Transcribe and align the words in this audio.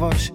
nowość 0.00 0.29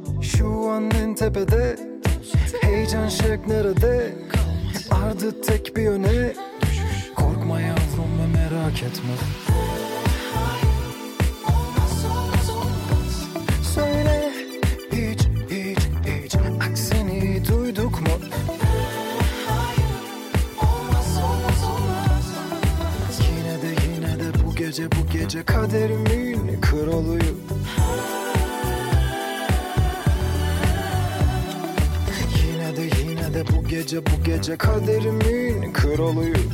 Yine 33.25 33.33
de 33.33 33.43
bu 33.47 33.67
gece 33.67 34.05
bu 34.05 34.23
gece 34.25 34.57
kaderimin 34.57 35.73
kralıyım. 35.73 36.51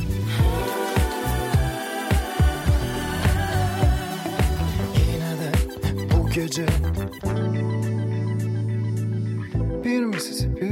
Yine 4.96 5.32
de 5.40 5.52
bu 6.12 6.30
gece. 6.30 6.66
Bir 9.84 10.04
Mississippi 10.04 10.66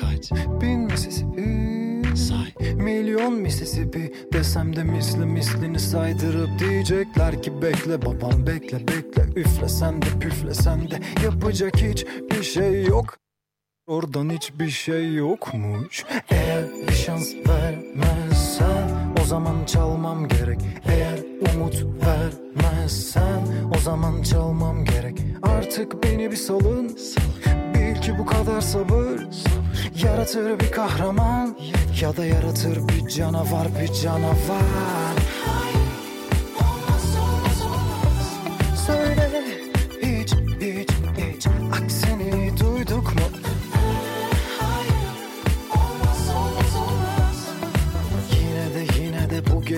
Kaç? 0.00 0.32
Bin 0.60 0.80
Mississippi 0.80 2.16
Say. 2.16 2.74
Milyon 2.74 3.34
Mississippi 3.34 4.12
Desem 4.32 4.76
de 4.76 4.84
misli 4.84 5.26
mislini 5.26 5.80
saydırıp 5.80 6.58
Diyecekler 6.58 7.42
ki 7.42 7.62
bekle 7.62 8.02
babam 8.02 8.46
bekle 8.46 8.78
bekle. 8.88 9.40
Üflesen 9.40 10.02
de 10.02 10.06
püflesen 10.20 10.90
de. 10.90 11.00
Yapacak 11.24 11.76
hiç 11.76 12.06
bir 12.30 12.42
şey 12.42 12.84
yok 12.84 13.20
Oradan 13.90 14.30
hiçbir 14.30 14.70
şey 14.70 15.14
yokmuş. 15.14 16.04
Eğer 16.30 16.64
bir 16.88 16.92
şans 16.92 17.34
vermezsen 17.48 19.14
O 19.22 19.24
zaman 19.24 19.64
çalmam 19.66 20.28
gerek. 20.28 20.60
Eğer 20.84 21.18
umut 21.54 21.84
vermezsen 22.06 23.40
O 23.76 23.78
zaman 23.78 24.22
çalmam 24.22 24.84
gerek. 24.84 25.18
Artık 25.42 26.02
beni 26.02 26.30
bir 26.30 26.36
salın. 26.36 26.98
Bil 27.74 28.00
ki 28.02 28.18
bu 28.18 28.26
kadar 28.26 28.60
sabır 28.60 29.20
Yaratır 30.02 30.60
bir 30.60 30.70
kahraman. 30.72 31.56
Ya 32.00 32.16
da 32.16 32.26
yaratır 32.26 32.88
bir 32.88 33.08
canavar 33.08 33.68
bir 33.80 33.92
canavar 33.92 35.19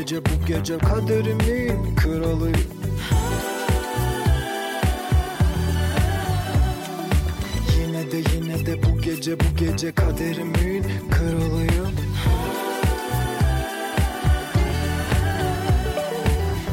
gece 0.03 0.25
bu 0.25 0.47
gece 0.47 0.79
kaderimin 0.79 1.95
kralıyım 1.97 2.55
Yine 7.79 8.13
de 8.13 8.17
yine 8.17 8.67
de 8.67 8.83
bu 8.83 9.03
gece 9.03 9.41
bu 9.41 9.57
gece 9.59 9.93
kaderimin 9.93 10.85
kralıyım. 11.11 11.95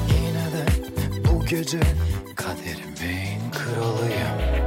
Yine 0.07 0.46
de 0.53 0.66
bu 1.25 1.46
gece 1.46 1.79
kaderimin 2.35 3.51
kralıyım 3.51 4.59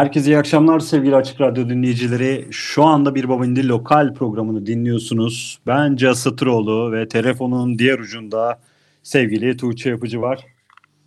Herkese 0.00 0.30
iyi 0.30 0.38
akşamlar 0.38 0.80
sevgili 0.80 1.16
Açık 1.16 1.40
Radyo 1.40 1.68
dinleyicileri. 1.68 2.46
Şu 2.50 2.84
anda 2.84 3.14
Bir 3.14 3.28
Babindi 3.28 3.68
Lokal 3.68 4.14
programını 4.14 4.66
dinliyorsunuz. 4.66 5.60
Ben 5.66 5.96
Cihaz 5.96 6.18
Satıroğlu 6.18 6.92
ve 6.92 7.08
telefonun 7.08 7.78
diğer 7.78 7.98
ucunda 7.98 8.60
sevgili 9.02 9.56
Tuğçe 9.56 9.90
Yapıcı 9.90 10.20
var. 10.20 10.46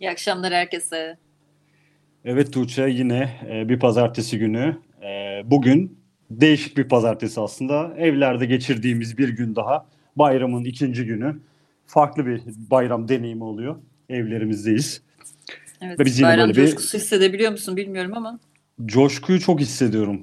İyi 0.00 0.10
akşamlar 0.10 0.52
herkese. 0.52 1.16
Evet 2.24 2.52
Tuğçe 2.52 2.82
yine 2.82 3.30
e, 3.50 3.68
bir 3.68 3.78
pazartesi 3.78 4.38
günü. 4.38 4.76
E, 5.02 5.42
bugün 5.44 5.98
değişik 6.30 6.76
bir 6.76 6.88
pazartesi 6.88 7.40
aslında. 7.40 7.94
Evlerde 7.98 8.46
geçirdiğimiz 8.46 9.18
bir 9.18 9.28
gün 9.28 9.56
daha. 9.56 9.86
Bayramın 10.16 10.64
ikinci 10.64 11.06
günü. 11.06 11.36
farklı 11.86 12.26
bir 12.26 12.40
bayram 12.70 13.08
deneyimi 13.08 13.44
oluyor. 13.44 13.76
Evlerimizdeyiz. 14.08 15.02
Evet, 15.80 16.00
Ve 16.00 16.04
biz 16.04 16.18
yine 16.18 16.28
bayram 16.28 16.48
böyle 16.48 16.62
bir... 16.62 16.76
hissedebiliyor 16.76 17.50
musun 17.50 17.76
bilmiyorum 17.76 18.12
ama. 18.14 18.38
Coşkuyu 18.86 19.40
çok 19.40 19.60
hissediyorum. 19.60 20.22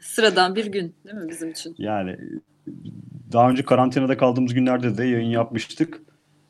Sıradan 0.00 0.54
bir 0.54 0.66
gün 0.66 0.94
değil 1.04 1.16
mi 1.16 1.28
bizim 1.28 1.50
için? 1.50 1.74
Yani 1.78 2.16
daha 3.32 3.50
önce 3.50 3.64
karantinada 3.64 4.16
kaldığımız 4.16 4.54
günlerde 4.54 4.96
de 4.98 5.04
yayın 5.04 5.30
yapmıştık. 5.30 6.00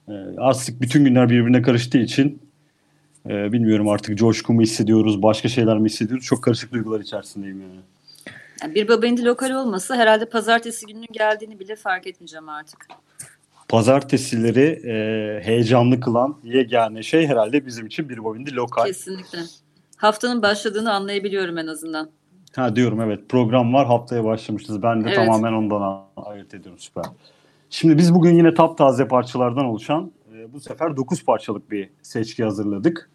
E, 0.08 0.12
artık 0.38 0.80
bütün 0.80 1.04
günler 1.04 1.28
birbirine 1.30 1.62
karıştığı 1.62 1.98
için 1.98 2.42
e, 3.30 3.52
bilmiyorum 3.52 3.88
artık 3.88 4.18
coşku 4.18 4.52
mu 4.52 4.62
hissediyoruz, 4.62 5.22
başka 5.22 5.48
şeyler 5.48 5.78
mi 5.78 5.88
hissediyoruz? 5.88 6.24
Çok 6.24 6.44
karışık 6.44 6.72
duygular 6.72 7.00
içerisindeyim 7.00 7.60
yani. 7.60 7.80
yani 8.62 8.74
bir 8.74 8.88
baba 8.88 9.06
indi 9.06 9.24
lokal 9.24 9.50
olmasa 9.50 9.96
herhalde 9.96 10.28
pazartesi 10.28 10.86
gününün 10.86 11.12
geldiğini 11.12 11.60
bile 11.60 11.76
fark 11.76 12.06
etmeyeceğim 12.06 12.48
artık. 12.48 12.86
Pazartesileri 13.68 14.80
e, 14.84 15.40
heyecanlı 15.44 16.00
kılan 16.00 16.38
yegane 16.44 17.02
şey 17.02 17.26
herhalde 17.26 17.66
bizim 17.66 17.86
için 17.86 18.08
bir 18.08 18.24
bobindi 18.24 18.54
lokal. 18.54 18.86
Kesinlikle. 18.86 19.38
Haftanın 19.96 20.42
başladığını 20.42 20.92
anlayabiliyorum 20.92 21.58
en 21.58 21.66
azından. 21.66 22.10
Ha 22.56 22.76
diyorum 22.76 23.00
evet 23.00 23.28
program 23.28 23.74
var 23.74 23.86
haftaya 23.86 24.24
başlamışız. 24.24 24.82
Ben 24.82 25.04
de 25.04 25.08
evet. 25.08 25.16
tamamen 25.16 25.52
ondan 25.52 26.04
ayırt 26.16 26.54
ediyorum 26.54 26.78
süper. 26.78 27.04
Şimdi 27.70 27.98
biz 27.98 28.14
bugün 28.14 28.36
yine 28.36 28.54
taptaze 28.54 29.08
parçalardan 29.08 29.64
oluşan 29.64 30.12
e, 30.34 30.52
bu 30.52 30.60
sefer 30.60 30.96
9 30.96 31.24
parçalık 31.24 31.70
bir 31.70 31.90
seçki 32.02 32.44
hazırladık. 32.44 33.10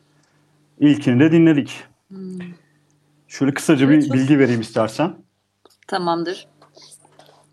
İlkini 0.80 1.20
de 1.20 1.32
dinledik. 1.32 1.84
Hmm. 2.08 2.40
Şöyle 3.28 3.54
kısaca 3.54 3.86
evet, 3.86 3.98
bir 3.98 4.08
çok... 4.08 4.14
bilgi 4.14 4.40
vereyim 4.40 4.62
istersen. 4.62 5.14
Tamamdır. 5.88 6.48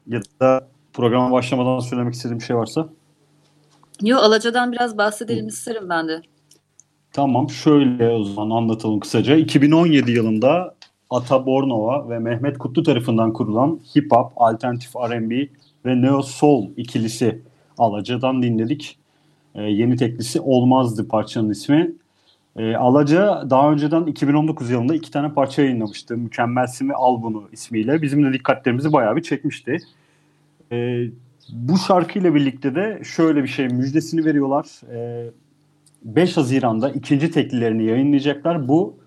Ya 0.06 0.20
da 0.40 0.68
programa 0.92 1.32
başlamadan 1.32 1.78
söylemek 1.78 2.14
istediğim 2.14 2.38
bir 2.38 2.44
şey 2.44 2.56
varsa. 2.56 2.88
Yok 4.02 4.22
Alaca'dan 4.22 4.72
biraz 4.72 4.98
bahsedelim 4.98 5.48
isterim 5.48 5.88
ben 5.88 6.08
de. 6.08 6.22
Tamam 7.16 7.50
şöyle 7.50 8.08
o 8.10 8.24
zaman 8.24 8.56
anlatalım 8.56 9.00
kısaca. 9.00 9.36
2017 9.36 10.12
yılında 10.12 10.74
Ata 11.10 11.46
Bornova 11.46 12.08
ve 12.08 12.18
Mehmet 12.18 12.58
Kutlu 12.58 12.82
tarafından 12.82 13.32
kurulan 13.32 13.80
hip 13.96 14.12
hop, 14.12 14.32
alternatif 14.36 14.96
R&B 14.96 15.48
ve 15.86 16.02
neo 16.02 16.22
soul 16.22 16.68
ikilisi 16.76 17.42
Alaca'dan 17.78 18.42
dinledik. 18.42 18.98
Ee, 19.54 19.62
yeni 19.62 19.96
teklisi 19.96 20.40
Olmazdı 20.40 21.08
parçanın 21.08 21.50
ismi. 21.50 21.92
Ee, 22.56 22.74
Alaca 22.74 23.50
daha 23.50 23.72
önceden 23.72 24.06
2019 24.06 24.70
yılında 24.70 24.94
iki 24.94 25.10
tane 25.10 25.32
parça 25.32 25.62
yayınlamıştı. 25.62 26.16
Mükemmelsin 26.16 26.88
ve 26.88 26.94
Al 26.94 27.22
Bunu 27.22 27.48
ismiyle. 27.52 28.02
Bizim 28.02 28.24
de 28.24 28.32
dikkatlerimizi 28.32 28.92
bayağı 28.92 29.16
bir 29.16 29.22
çekmişti. 29.22 29.78
Ee, 30.72 31.04
bu 31.52 31.78
şarkıyla 31.78 32.34
birlikte 32.34 32.74
de 32.74 33.00
şöyle 33.04 33.42
bir 33.42 33.48
şey 33.48 33.68
müjdesini 33.68 34.24
veriyorlar. 34.24 34.66
Ee, 34.92 35.30
5 36.02 36.36
Haziran'da 36.36 36.90
ikinci 36.90 37.30
teklilerini 37.30 37.84
yayınlayacaklar. 37.84 38.68
Bu 38.68 38.98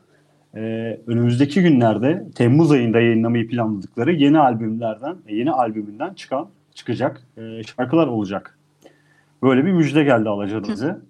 e, 0.56 0.60
önümüzdeki 1.08 1.62
günlerde 1.62 2.26
Temmuz 2.36 2.72
ayında 2.72 3.00
yayınlamayı 3.00 3.48
planladıkları 3.48 4.14
yeni 4.14 4.40
albümlerden, 4.40 5.16
yeni 5.30 5.52
albümünden 5.52 6.14
çıkan 6.14 6.50
çıkacak 6.74 7.22
e, 7.38 7.64
şarkılar 7.64 8.08
olacak. 8.08 8.60
Böyle 9.44 9.66
bir 9.66 9.72
müjde 9.72 10.04
geldi 10.04 10.30
Alacadız'ı. 10.30 11.02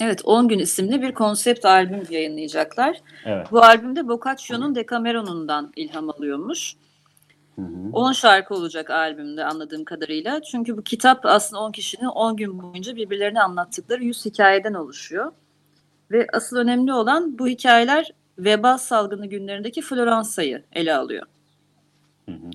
Evet 0.00 0.20
10 0.24 0.48
gün 0.48 0.58
isimli 0.58 1.02
bir 1.02 1.14
konsept 1.14 1.64
albüm 1.64 2.02
yayınlayacaklar. 2.10 2.96
Evet. 3.24 3.46
Bu 3.52 3.62
albümde 3.62 4.08
Boccaccio'nun 4.08 4.74
Decameron'undan 4.74 5.72
ilham 5.76 6.10
alıyormuş. 6.10 6.74
Hı 7.56 7.62
hı. 7.62 7.90
10 7.92 8.12
şarkı 8.12 8.54
olacak 8.54 8.90
albümde 8.90 9.44
anladığım 9.44 9.84
kadarıyla. 9.84 10.42
Çünkü 10.42 10.76
bu 10.76 10.82
kitap 10.82 11.26
aslında 11.26 11.62
10 11.62 11.72
kişinin 11.72 12.06
10 12.06 12.36
gün 12.36 12.62
boyunca 12.62 12.96
birbirlerine 12.96 13.42
anlattıkları 13.42 14.04
100 14.04 14.24
hikayeden 14.24 14.74
oluşuyor. 14.74 15.32
Ve 16.10 16.26
asıl 16.32 16.56
önemli 16.56 16.92
olan 16.92 17.38
bu 17.38 17.48
hikayeler 17.48 18.12
veba 18.38 18.78
salgını 18.78 19.26
günlerindeki 19.26 19.82
Floransa'yı 19.82 20.64
ele 20.72 20.94
alıyor. 20.94 21.26
Hı 22.26 22.32
hı. 22.32 22.50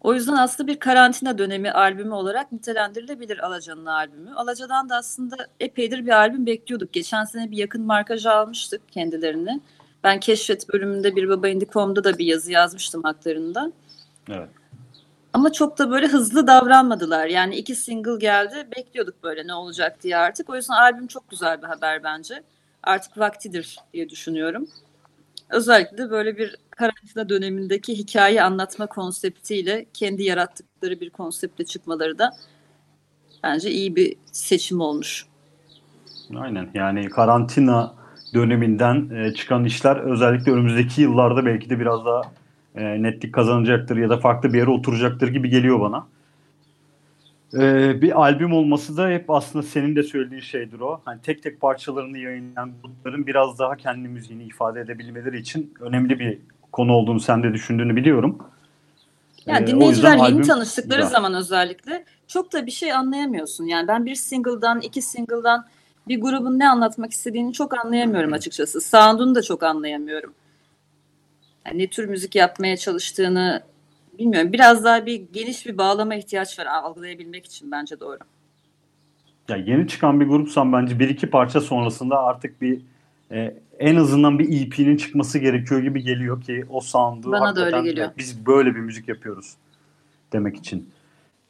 O 0.00 0.14
yüzden 0.14 0.32
aslında 0.32 0.72
bir 0.72 0.78
karantina 0.78 1.38
dönemi 1.38 1.70
albümü 1.70 2.14
olarak 2.14 2.52
nitelendirilebilir 2.52 3.46
Alaca'nın 3.46 3.86
albümü. 3.86 4.34
Alaca'dan 4.34 4.88
da 4.88 4.96
aslında 4.96 5.36
epeydir 5.60 6.06
bir 6.06 6.10
albüm 6.10 6.46
bekliyorduk. 6.46 6.92
Geçen 6.92 7.24
sene 7.24 7.50
bir 7.50 7.56
yakın 7.56 7.82
markajı 7.82 8.32
almıştık 8.32 8.92
kendilerini. 8.92 9.60
Ben 10.04 10.20
Keşfet 10.20 10.68
bölümünde 10.72 11.16
bir 11.16 11.28
Baba 11.28 11.48
Indie.com'da 11.48 12.04
da 12.04 12.18
bir 12.18 12.26
yazı 12.26 12.52
yazmıştım 12.52 13.02
haklarında. 13.02 13.72
Evet. 14.28 14.48
Ama 15.32 15.52
çok 15.52 15.78
da 15.78 15.90
böyle 15.90 16.06
hızlı 16.06 16.46
davranmadılar. 16.46 17.26
Yani 17.26 17.56
iki 17.56 17.74
single 17.74 18.18
geldi. 18.18 18.68
Bekliyorduk 18.76 19.22
böyle 19.22 19.46
ne 19.46 19.54
olacak 19.54 20.02
diye 20.02 20.16
artık. 20.16 20.50
O 20.50 20.56
yüzden 20.56 20.74
albüm 20.74 21.06
çok 21.06 21.30
güzel 21.30 21.62
bir 21.62 21.66
haber 21.66 22.04
bence. 22.04 22.42
Artık 22.82 23.18
vaktidir 23.18 23.78
diye 23.92 24.08
düşünüyorum. 24.08 24.66
Özellikle 25.50 25.98
de 25.98 26.10
böyle 26.10 26.38
bir 26.38 26.56
karantina 26.70 27.28
dönemindeki 27.28 27.98
hikaye 27.98 28.42
anlatma 28.42 28.86
konseptiyle 28.86 29.86
kendi 29.94 30.22
yarattıkları 30.22 31.00
bir 31.00 31.10
konseptle 31.10 31.64
çıkmaları 31.64 32.18
da 32.18 32.30
bence 33.42 33.70
iyi 33.70 33.96
bir 33.96 34.16
seçim 34.32 34.80
olmuş. 34.80 35.26
Aynen 36.36 36.70
yani 36.74 37.08
karantina 37.08 37.94
döneminden 38.34 39.10
e, 39.10 39.34
çıkan 39.34 39.64
işler 39.64 39.96
özellikle 39.96 40.52
önümüzdeki 40.52 41.02
yıllarda 41.02 41.46
belki 41.46 41.70
de 41.70 41.80
biraz 41.80 42.04
daha 42.04 42.22
e, 42.74 43.02
netlik 43.02 43.34
kazanacaktır 43.34 43.96
ya 43.96 44.10
da 44.10 44.16
farklı 44.16 44.52
bir 44.52 44.58
yere 44.58 44.70
oturacaktır 44.70 45.28
gibi 45.28 45.50
geliyor 45.50 45.80
bana. 45.80 46.06
Ee, 47.54 48.02
bir 48.02 48.20
albüm 48.20 48.52
olması 48.52 48.96
da 48.96 49.08
hep 49.08 49.30
aslında 49.30 49.62
senin 49.62 49.96
de 49.96 50.02
söylediğin 50.02 50.40
şeydir 50.40 50.80
o. 50.80 51.00
Hani 51.04 51.20
tek 51.22 51.42
tek 51.42 51.60
parçalarını 51.60 52.18
yayınlayan 52.18 52.72
grupların 52.82 53.26
biraz 53.26 53.58
daha 53.58 53.76
kendi 53.76 54.08
müziğini 54.08 54.44
ifade 54.44 54.80
edebilmeleri 54.80 55.38
için 55.38 55.74
önemli 55.80 56.18
bir 56.18 56.38
konu 56.72 56.92
olduğunu 56.92 57.20
sen 57.20 57.42
de 57.42 57.52
düşündüğünü 57.52 57.96
biliyorum. 57.96 58.38
Yani 59.46 59.64
ee, 59.64 59.66
dinleyiciler 59.66 60.16
yeni 60.16 60.42
tanıştıkları 60.42 61.00
güzel. 61.00 61.12
zaman 61.12 61.34
özellikle 61.34 62.04
çok 62.26 62.52
da 62.52 62.66
bir 62.66 62.70
şey 62.70 62.92
anlayamıyorsun. 62.92 63.64
Yani 63.64 63.88
ben 63.88 64.06
bir 64.06 64.14
single'dan, 64.14 64.80
iki 64.80 65.02
single'dan 65.02 65.66
bir 66.08 66.20
grubun 66.20 66.58
ne 66.58 66.68
anlatmak 66.68 67.12
istediğini 67.12 67.52
çok 67.52 67.84
anlayamıyorum 67.84 68.32
açıkçası. 68.32 68.80
Sound'unu 68.80 69.34
da 69.34 69.42
çok 69.42 69.62
anlayamıyorum. 69.62 70.32
Yani 71.66 71.78
ne 71.78 71.86
tür 71.86 72.08
müzik 72.08 72.34
yapmaya 72.34 72.76
çalıştığını 72.76 73.62
bilmiyorum 74.18 74.52
biraz 74.52 74.84
daha 74.84 75.06
bir 75.06 75.22
geniş 75.32 75.66
bir 75.66 75.78
bağlama 75.78 76.14
ihtiyaç 76.14 76.58
var 76.58 76.66
algılayabilmek 76.66 77.46
için 77.46 77.70
bence 77.70 78.00
doğru. 78.00 78.18
Ya 79.48 79.56
yeni 79.56 79.88
çıkan 79.88 80.20
bir 80.20 80.26
grupsan 80.26 80.72
bence 80.72 80.98
bir 80.98 81.08
iki 81.08 81.30
parça 81.30 81.60
sonrasında 81.60 82.18
artık 82.18 82.60
bir 82.62 82.80
e, 83.32 83.54
en 83.78 83.96
azından 83.96 84.38
bir 84.38 84.66
EP'nin 84.66 84.96
çıkması 84.96 85.38
gerekiyor 85.38 85.82
gibi 85.82 86.02
geliyor 86.02 86.42
ki 86.42 86.64
o 86.70 86.80
sound'u 86.80 87.32
Bana 87.32 87.56
da 87.56 87.66
öyle 87.66 87.80
geliyor. 87.82 88.10
biz 88.18 88.46
böyle 88.46 88.74
bir 88.74 88.80
müzik 88.80 89.08
yapıyoruz 89.08 89.54
demek 90.32 90.56
için. 90.56 90.90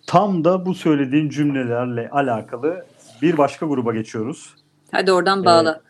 Tam 0.07 0.45
da 0.45 0.67
bu 0.67 0.75
söylediğin 0.75 1.29
cümlelerle 1.29 2.11
alakalı 2.11 2.87
bir 3.23 3.39
başka 3.39 3.67
gruba 3.67 3.95
geçiyoruz. 3.95 4.55
Hadi 4.93 5.13
oradan 5.13 5.45
bağla. 5.45 5.81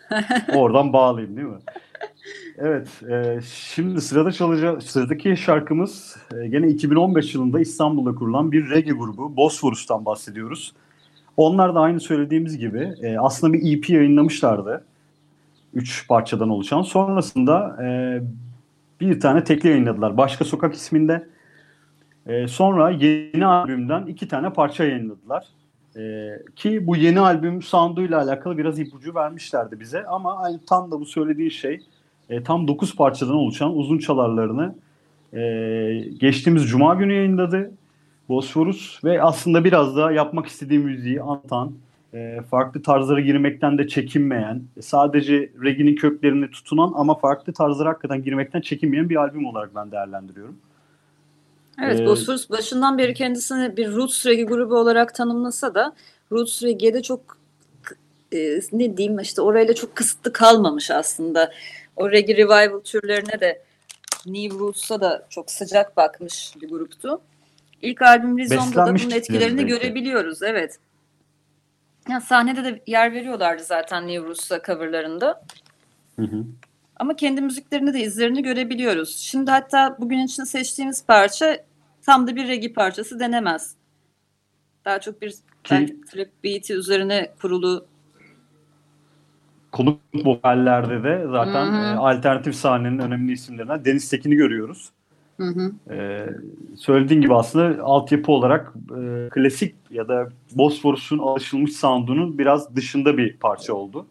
Ee, 0.49 0.55
oradan 0.57 0.93
bağlayayım 0.93 1.37
değil 1.37 1.49
mi? 1.49 1.59
Evet, 2.59 3.03
e, 3.11 3.41
şimdi 3.47 4.01
sırada 4.01 4.33
çalacak 4.33 4.83
sıradaki 4.83 5.37
şarkımız 5.37 6.17
e, 6.35 6.49
gene 6.49 6.69
2015 6.69 7.35
yılında 7.35 7.61
İstanbul'da 7.61 8.15
kurulan 8.15 8.53
bir 8.53 8.71
reggae 8.71 8.93
grubu 8.93 9.37
Bosphorus'tan 9.37 10.05
bahsediyoruz. 10.05 10.75
Onlar 11.37 11.75
da 11.75 11.81
aynı 11.81 12.01
söylediğimiz 12.01 12.59
gibi 12.59 12.95
e, 13.03 13.19
aslında 13.19 13.53
bir 13.53 13.79
EP 13.79 13.91
yayınlamışlardı. 13.91 14.85
Üç 15.75 16.09
parçadan 16.09 16.49
oluşan. 16.49 16.83
Sonrasında 16.83 17.85
e, 17.85 17.89
bir 19.01 19.21
tane 19.21 19.45
tekli 19.45 19.69
yayınladılar. 19.69 20.17
Başka 20.17 20.45
Sokak 20.45 20.75
isminde. 20.75 21.29
E, 22.27 22.49
sonra 22.49 22.91
yeni 22.91 23.47
albümden 23.47 24.07
iki 24.07 24.29
tane 24.29 24.53
parça 24.53 24.85
yayınladılar. 24.85 25.47
E, 25.97 26.33
ki 26.57 26.87
bu 26.87 26.97
yeni 26.97 27.21
albüm 27.21 27.63
sound'uyla 27.63 28.23
alakalı 28.23 28.59
biraz 28.59 28.79
ipucu 28.79 29.15
vermişlerdi 29.15 29.81
bize. 29.81 30.05
Ama 30.07 30.37
aynı 30.37 30.61
tam 30.65 30.91
da 30.91 31.01
bu 31.01 31.07
söylediği 31.07 31.51
şey 31.51 31.81
e, 32.31 32.43
tam 32.43 32.69
9 32.69 32.97
parçadan 32.97 33.35
oluşan 33.35 33.77
uzun 33.77 33.99
çalarlarını 33.99 34.75
e, 35.33 35.41
geçtiğimiz 36.21 36.65
cuma 36.69 36.95
günü 36.95 37.13
yayınladı 37.13 37.71
Bosforus 38.29 39.05
ve 39.05 39.23
aslında 39.23 39.65
biraz 39.65 39.97
da 39.97 40.13
yapmak 40.13 40.47
istediği 40.47 40.79
müziği 40.79 41.23
anlatan, 41.23 41.73
e, 42.15 42.41
farklı 42.51 42.83
tarzlara 42.83 43.21
girmekten 43.21 43.79
de 43.79 43.89
çekinmeyen, 43.89 44.63
sadece 44.81 45.51
reggae'nin 45.63 45.97
köklerini 45.97 46.51
tutunan 46.51 46.93
ama 46.97 47.15
farklı 47.15 47.53
tarzlara 47.53 47.89
hakikaten 47.89 48.23
girmekten 48.23 48.61
çekinmeyen 48.61 49.09
bir 49.09 49.17
albüm 49.17 49.47
olarak 49.47 49.75
ben 49.75 49.91
değerlendiriyorum. 49.91 50.57
Evet, 51.83 52.01
ee, 52.01 52.07
Bosphorus 52.07 52.51
başından 52.51 52.99
beri 52.99 53.15
kendisini 53.15 53.77
bir 53.77 53.93
roots 53.93 54.27
reggae 54.27 54.45
grubu 54.45 54.77
olarak 54.77 55.15
tanımlasa 55.15 55.75
da 55.75 55.93
roots 56.33 56.63
reggae'de 56.63 57.03
çok 57.03 57.39
e, 58.33 58.61
ne 58.73 58.97
diyeyim 58.97 59.19
işte 59.19 59.43
orayla 59.43 59.75
çok 59.75 59.97
kısıtlı 59.97 60.33
kalmamış 60.33 60.91
aslında. 60.91 61.53
O 61.97 62.11
reggae 62.11 62.37
revival 62.37 62.81
türlerine 62.81 63.41
de 63.41 63.63
New 64.27 64.59
Roots'a 64.59 65.01
da 65.01 65.27
çok 65.31 65.51
sıcak 65.51 65.97
bakmış 65.97 66.55
bir 66.63 66.69
gruptu. 66.69 67.21
İlk 67.83 68.03
albüm 68.03 68.39
Rizom'da 68.39 68.87
da 68.87 68.95
bunun 68.95 69.11
etkilerini 69.11 69.67
görebiliyoruz. 69.67 70.43
Evet. 70.43 70.79
Yani 72.09 72.23
sahnede 72.23 72.65
de 72.65 72.83
yer 72.87 73.13
veriyorlardı 73.13 73.65
zaten 73.65 74.09
New 74.09 74.29
Russ'a 74.29 74.63
coverlarında. 74.63 75.45
Hı 76.17 76.23
hı. 76.23 76.45
Ama 76.97 77.17
kendi 77.17 77.41
müziklerinde 77.41 77.95
de 77.95 78.01
izlerini 78.01 78.43
görebiliyoruz. 78.43 79.17
Şimdi 79.17 79.51
hatta 79.51 79.97
bugün 80.01 80.19
için 80.19 80.45
seçtiğimiz 80.45 81.07
parça 81.07 81.65
tam 82.03 82.27
da 82.27 82.37
bir 82.37 82.49
regi 82.49 82.73
parçası 82.73 83.21
denemez. 83.21 83.75
Daha 84.85 85.01
çok 85.01 85.23
bir 85.23 85.31
Ki, 85.31 85.39
belki 85.71 86.01
trap 86.01 86.29
beat'i 86.45 86.73
üzerine 86.75 87.33
kurulu 87.43 87.87
konuk 89.75 90.01
vokallerde 90.15 91.05
de 91.05 91.27
zaten 91.31 91.67
hı 91.67 91.77
hı. 91.77 91.85
E, 91.85 91.97
alternatif 91.97 92.55
sahnenin 92.55 92.99
önemli 92.99 93.33
isimlerinden 93.33 93.85
Deniz 93.85 94.11
Tekin'i 94.11 94.35
görüyoruz. 94.35 94.91
Hı 95.37 95.45
hı. 95.47 95.73
Ee, 95.95 96.27
söylediğin 96.77 97.21
gibi 97.21 97.35
aslında 97.35 97.83
altyapı 97.83 98.33
olarak 98.33 98.73
e, 98.99 99.29
klasik 99.29 99.75
ya 99.91 100.09
da 100.09 100.29
Bosphorus'un 100.53 101.19
alışılmış 101.19 101.77
sound'unun 101.77 102.39
biraz 102.39 102.77
dışında 102.77 103.19
bir 103.19 103.37
parça 103.37 103.75
oldu. 103.75 104.07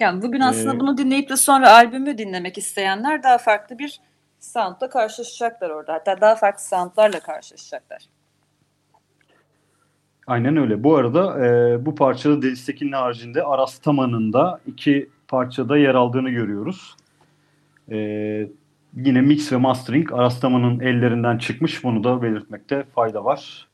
Yani 0.00 0.22
bugün 0.22 0.40
aslında 0.40 0.74
ee, 0.74 0.80
bunu 0.80 0.98
dinleyip 0.98 1.28
de 1.28 1.36
sonra 1.36 1.72
albümü 1.72 2.18
dinlemek 2.18 2.58
isteyenler 2.58 3.22
daha 3.22 3.38
farklı 3.38 3.78
bir 3.78 4.00
soundla 4.40 4.90
karşılaşacaklar 4.90 5.70
orada. 5.70 5.92
Hatta 5.92 6.20
daha 6.20 6.34
farklı 6.34 6.64
soundlarla 6.64 7.20
karşılaşacaklar. 7.20 8.02
Aynen 10.30 10.56
öyle. 10.56 10.84
Bu 10.84 10.96
arada 10.96 11.46
e, 11.46 11.86
bu 11.86 11.94
parçada 11.94 12.42
Deniz 12.42 12.66
Tekin'in 12.66 12.92
haricinde 12.92 13.42
Aras 13.42 13.78
Taman'ın 13.78 14.32
da 14.32 14.60
iki 14.66 15.10
parçada 15.28 15.76
yer 15.76 15.94
aldığını 15.94 16.30
görüyoruz. 16.30 16.96
E, 17.90 17.96
yine 18.96 19.20
mix 19.20 19.52
ve 19.52 19.56
mastering 19.56 20.12
Aras 20.12 20.40
Taman'ın 20.40 20.80
ellerinden 20.80 21.38
çıkmış. 21.38 21.84
Bunu 21.84 22.04
da 22.04 22.22
belirtmekte 22.22 22.84
fayda 22.94 23.24
var. 23.24 23.68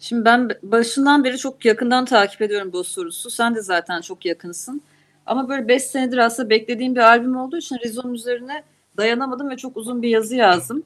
Şimdi 0.00 0.24
ben 0.24 0.48
başından 0.62 1.24
beri 1.24 1.38
çok 1.38 1.64
yakından 1.64 2.04
takip 2.04 2.42
ediyorum 2.42 2.70
bu 2.72 2.84
sorusu. 2.84 3.30
Sen 3.30 3.54
de 3.54 3.62
zaten 3.62 4.00
çok 4.00 4.26
yakınsın. 4.26 4.82
Ama 5.26 5.48
böyle 5.48 5.68
5 5.68 5.82
senedir 5.82 6.18
aslında 6.18 6.50
beklediğim 6.50 6.94
bir 6.94 7.00
albüm 7.00 7.36
olduğu 7.36 7.56
için 7.56 7.78
Rizom 7.84 8.14
üzerine 8.14 8.62
dayanamadım 8.96 9.50
ve 9.50 9.56
çok 9.56 9.76
uzun 9.76 10.02
bir 10.02 10.08
yazı 10.08 10.36
yazdım. 10.36 10.82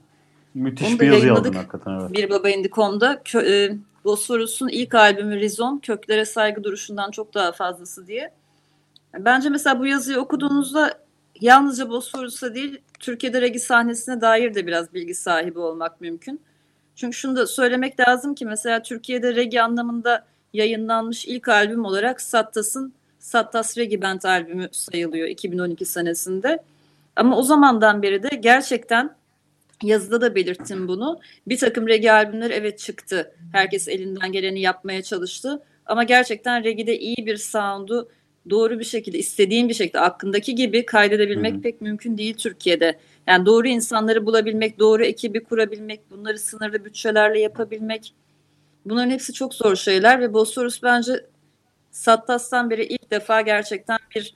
Müthiş 0.55 1.01
bir 1.01 1.07
yazı 1.13 1.27
yazdın 1.27 1.53
hakikaten. 1.53 2.01
Evet. 2.01 2.13
Bir 2.13 2.31
Baba 2.31 2.49
Indicom'da. 2.49 3.15
Kö- 3.15 3.73
e, 3.73 3.79
Bosphorus'un 4.05 4.69
ilk 4.69 4.95
albümü 4.95 5.41
Rizon, 5.41 5.79
köklere 5.79 6.25
saygı 6.25 6.65
duruşundan 6.65 7.11
çok 7.11 7.35
daha 7.35 7.53
fazlası 7.53 8.07
diye. 8.07 8.33
Bence 9.19 9.49
mesela 9.49 9.79
bu 9.79 9.87
yazıyı 9.87 10.19
okuduğunuzda 10.19 10.99
yalnızca 11.41 11.91
Bosphorus'a 11.91 12.55
değil, 12.55 12.79
Türkiye'de 13.01 13.41
regi 13.41 13.61
sahnesine 13.61 14.21
dair 14.21 14.55
de 14.55 14.67
biraz 14.67 14.95
bilgi 14.95 15.15
sahibi 15.15 15.59
olmak 15.59 16.01
mümkün. 16.01 16.41
Çünkü 16.95 17.17
şunu 17.17 17.37
da 17.37 17.47
söylemek 17.47 18.01
lazım 18.01 18.35
ki 18.35 18.47
mesela 18.47 18.83
Türkiye'de 18.83 19.35
regi 19.35 19.63
anlamında 19.63 20.25
yayınlanmış 20.53 21.27
ilk 21.27 21.49
albüm 21.49 21.85
olarak 21.85 22.21
Sattas'ın 22.21 22.93
Sattas 23.19 23.79
Regi 23.79 24.03
Band 24.03 24.23
albümü 24.23 24.69
sayılıyor 24.73 25.29
2012 25.29 25.85
senesinde. 25.85 26.59
Ama 27.17 27.39
o 27.39 27.43
zamandan 27.43 28.03
beri 28.03 28.23
de 28.23 28.37
gerçekten 28.37 29.17
yazıda 29.83 30.21
da 30.21 30.35
belirttim 30.35 30.89
bunu. 30.89 31.21
Bir 31.49 31.59
takım 31.59 31.89
regi 31.89 32.13
albümler 32.13 32.51
evet 32.51 32.79
çıktı. 32.79 33.35
Herkes 33.53 33.89
elinden 33.89 34.33
geleni 34.33 34.61
yapmaya 34.61 35.03
çalıştı. 35.03 35.63
Ama 35.87 36.05
gerçekten 36.05 36.65
regide 36.65 36.99
iyi 36.99 37.27
bir 37.27 37.37
sound'u 37.37 38.09
doğru 38.51 38.79
bir 38.79 38.85
şekilde 38.85 39.19
istediğin 39.19 39.69
bir 39.69 39.75
şekilde 39.75 40.01
aklındaki 40.01 40.55
gibi 40.55 40.87
kaydedebilmek 40.87 41.53
Hı-hı. 41.53 41.63
pek 41.63 41.81
mümkün 41.81 42.19
değil 42.19 42.35
Türkiye'de. 42.35 42.99
Yani 43.27 43.47
doğru 43.47 43.69
insanları 43.69 44.27
bulabilmek, 44.27 44.79
doğru 44.79 45.05
ekibi 45.05 45.45
kurabilmek, 45.45 46.11
bunları 46.11 46.39
sınırlı 46.39 46.85
bütçelerle 46.85 47.41
yapabilmek. 47.41 48.15
Bunların 48.85 49.11
hepsi 49.11 49.33
çok 49.33 49.55
zor 49.55 49.77
şeyler 49.77 50.21
ve 50.21 50.33
Bosphorus 50.33 50.83
bence 50.83 51.27
Sattas'tan 51.91 52.71
beri 52.71 52.85
ilk 52.85 53.11
defa 53.11 53.41
gerçekten 53.41 53.99
bir 54.15 54.35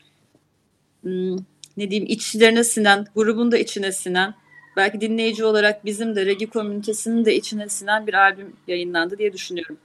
ne 1.77 1.91
diyeyim 1.91 2.11
içlerine 2.11 2.65
sinen, 2.65 3.07
grubun 3.15 3.53
da 3.53 3.59
içine 3.59 3.93
sinen, 3.93 4.35
belki 4.76 5.00
dinleyici 5.00 5.45
olarak 5.45 5.85
bizim 5.85 6.17
de 6.17 6.26
regi 6.26 6.47
komünitesinin 6.47 7.25
de 7.25 7.37
içine 7.37 7.69
sinen 7.69 8.07
bir 8.07 8.14
albüm 8.14 8.52
yayınlandı 8.67 9.19
diye 9.19 9.33
düşünüyorum. 9.33 9.76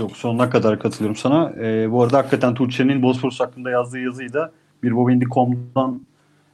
Yok 0.00 0.16
sonuna 0.16 0.50
kadar 0.50 0.78
katılıyorum 0.78 1.16
sana. 1.16 1.52
Ee, 1.60 1.92
bu 1.92 2.02
arada 2.02 2.18
hakikaten 2.18 2.54
Tuğçe'nin 2.54 3.02
Bosphorus 3.02 3.40
hakkında 3.40 3.70
yazdığı 3.70 3.98
yazıyı 3.98 4.32
da 4.32 4.52
bir 4.82 4.96
Bobindi.com'dan 4.96 6.00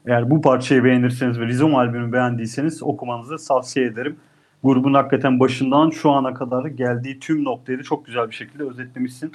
eğer 0.07 0.31
bu 0.31 0.43
parçayı 0.43 0.85
beğenirseniz 0.85 1.41
ve 1.41 1.47
Rizom 1.47 1.75
albümünü 1.75 2.13
beğendiyseniz 2.13 2.83
okumanızı 2.83 3.49
tavsiye 3.49 3.87
ederim. 3.87 4.17
Grubun 4.65 4.95
hakikaten 4.95 5.41
başından 5.41 5.91
şu 5.91 6.11
ana 6.11 6.35
kadar 6.35 6.65
geldiği 6.65 7.21
tüm 7.21 7.45
noktayı 7.45 7.83
çok 7.83 8.07
güzel 8.07 8.31
bir 8.31 8.35
şekilde 8.35 8.63
özetlemişsin. 8.63 9.33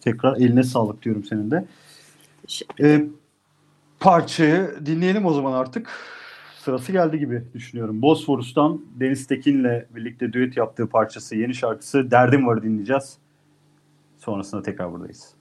Tekrar 0.00 0.36
eline 0.36 0.62
sağlık 0.62 1.02
diyorum 1.02 1.24
senin 1.24 1.50
de. 1.50 1.64
Ee, 2.80 3.04
parçayı 4.00 4.74
dinleyelim 4.86 5.26
o 5.26 5.32
zaman 5.32 5.52
artık. 5.52 5.88
Sırası 6.64 6.92
geldi 6.92 7.18
gibi 7.18 7.44
düşünüyorum. 7.54 8.02
Bosforus'tan 8.02 8.80
Deniz 9.00 9.26
Tekin'le 9.26 9.86
birlikte 9.90 10.32
düet 10.32 10.56
yaptığı 10.56 10.88
parçası, 10.88 11.36
yeni 11.36 11.54
şarkısı 11.54 12.10
Derdim 12.10 12.46
Var 12.46 12.62
dinleyeceğiz. 12.62 13.18
Sonrasında 14.16 14.62
tekrar 14.62 14.92
buradayız. 14.92 15.34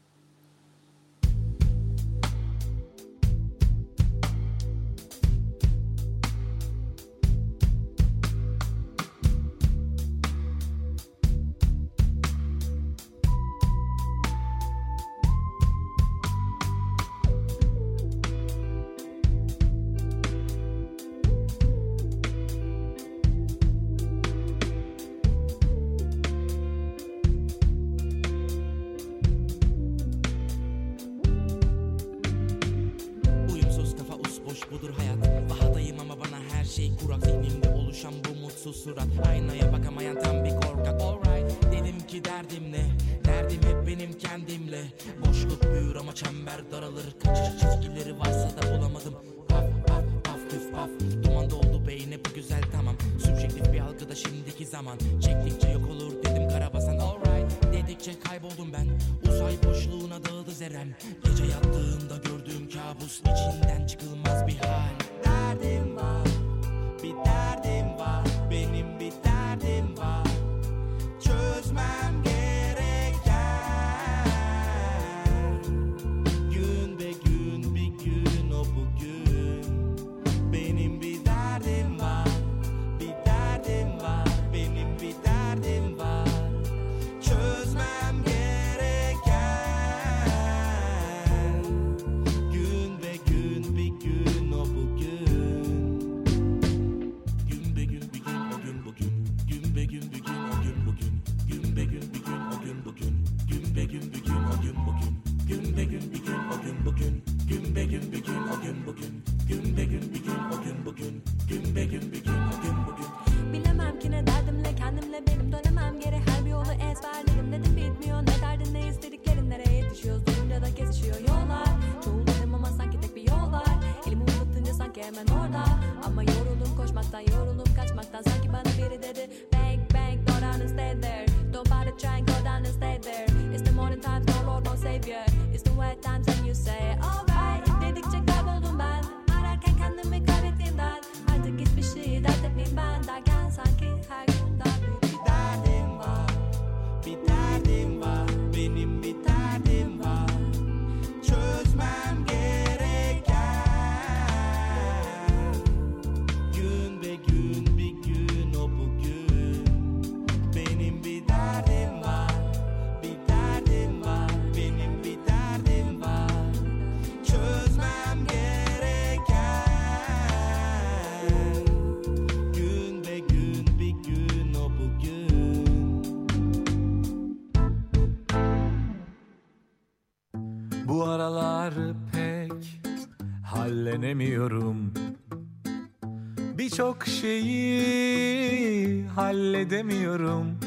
Birçok 186.81 187.05
şeyi 187.05 189.07
halledemiyorum. 189.07 190.59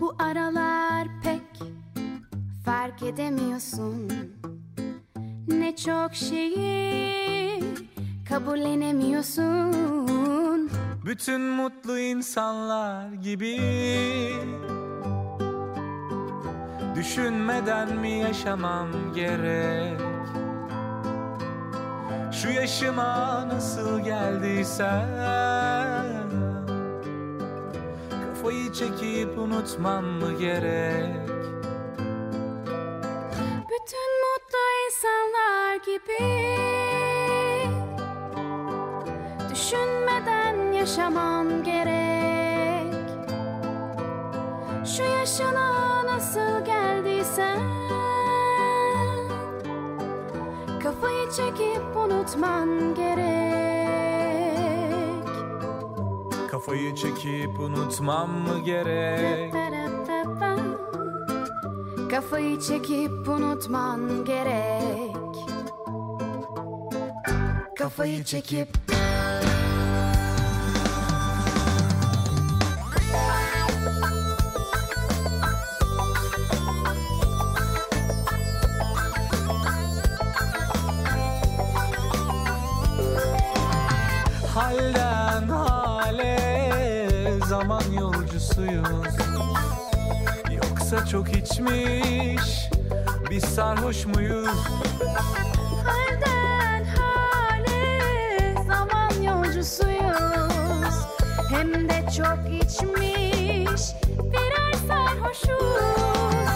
Bu 0.00 0.14
aralar 0.18 1.08
pek 1.24 1.68
fark 2.64 3.02
edemiyorsun. 3.02 4.08
Ne 5.48 5.76
çok 5.76 6.14
şeyi 6.14 7.64
kabullenemiyorsun. 8.28 10.70
Bütün 11.06 11.40
mutlu 11.40 11.98
insanlar 11.98 13.12
gibi 13.12 13.60
Düşünmeden 16.96 17.96
mi 17.96 18.10
yaşamam 18.10 18.88
gerek 19.14 20.13
Şu 22.42 22.48
yaşıma 22.48 23.48
nasıl 23.48 24.00
geldiysem 24.00 25.08
Kafayı 28.10 28.72
çekip 28.72 29.38
unutmam 29.38 30.04
mı 30.04 30.32
gerek? 30.38 31.28
Bütün 33.70 34.10
mutlu 34.24 34.64
insanlar 34.86 35.74
gibi 35.86 36.54
Düşünmeden 39.50 40.72
yaşamam 40.72 41.62
gerek. 41.62 42.94
Şu 44.96 45.02
yaşına 45.02 46.06
nasıl 46.06 46.64
geldiysen 46.64 47.73
çekip 51.36 51.96
unutman 51.96 52.94
gerek. 52.94 54.34
Kafayı 56.50 56.94
çekip 56.94 57.60
unutmam 57.60 58.30
mı 58.30 58.64
gerek? 58.64 59.54
Kafayı 62.10 62.60
çekip 62.60 63.28
unutman 63.28 64.24
gerek. 64.24 65.16
Kafayı 67.78 68.24
çekip 68.24 68.83
Yoksa 90.94 91.06
çok 91.10 91.28
içmiş. 91.28 92.68
Biz 93.30 93.44
sarhoş 93.44 94.06
muyuz? 94.06 94.58
Halden 95.84 96.84
hale 96.84 98.54
zaman 98.66 99.22
yolcusuyuz. 99.22 100.94
Hem 101.50 101.88
de 101.88 102.06
çok 102.16 102.62
içmiş. 102.62 103.82
Birer 104.32 104.74
sarhoşuz. 104.88 106.50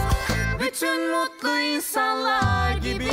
Bütün 0.60 1.10
mutlu 1.10 1.58
insanlar 1.58 2.76
gibi. 2.76 3.10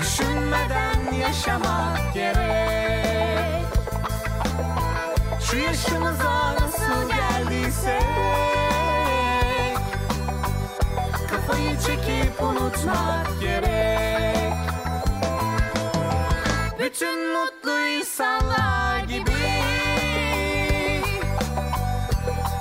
Düşünmeden 0.00 1.14
yaşamak 1.20 2.14
gerek 2.14 3.03
Şu 5.50 5.56
yaşımıza 5.56 6.54
nasıl 6.54 7.08
geldiysek 7.08 8.02
Kafayı 11.30 11.78
çekip 11.86 12.42
unutmak 12.42 13.40
gerek. 13.40 14.52
Bütün 16.78 17.32
mutlu 17.32 17.78
insanlar 17.78 18.98
gibi 18.98 19.32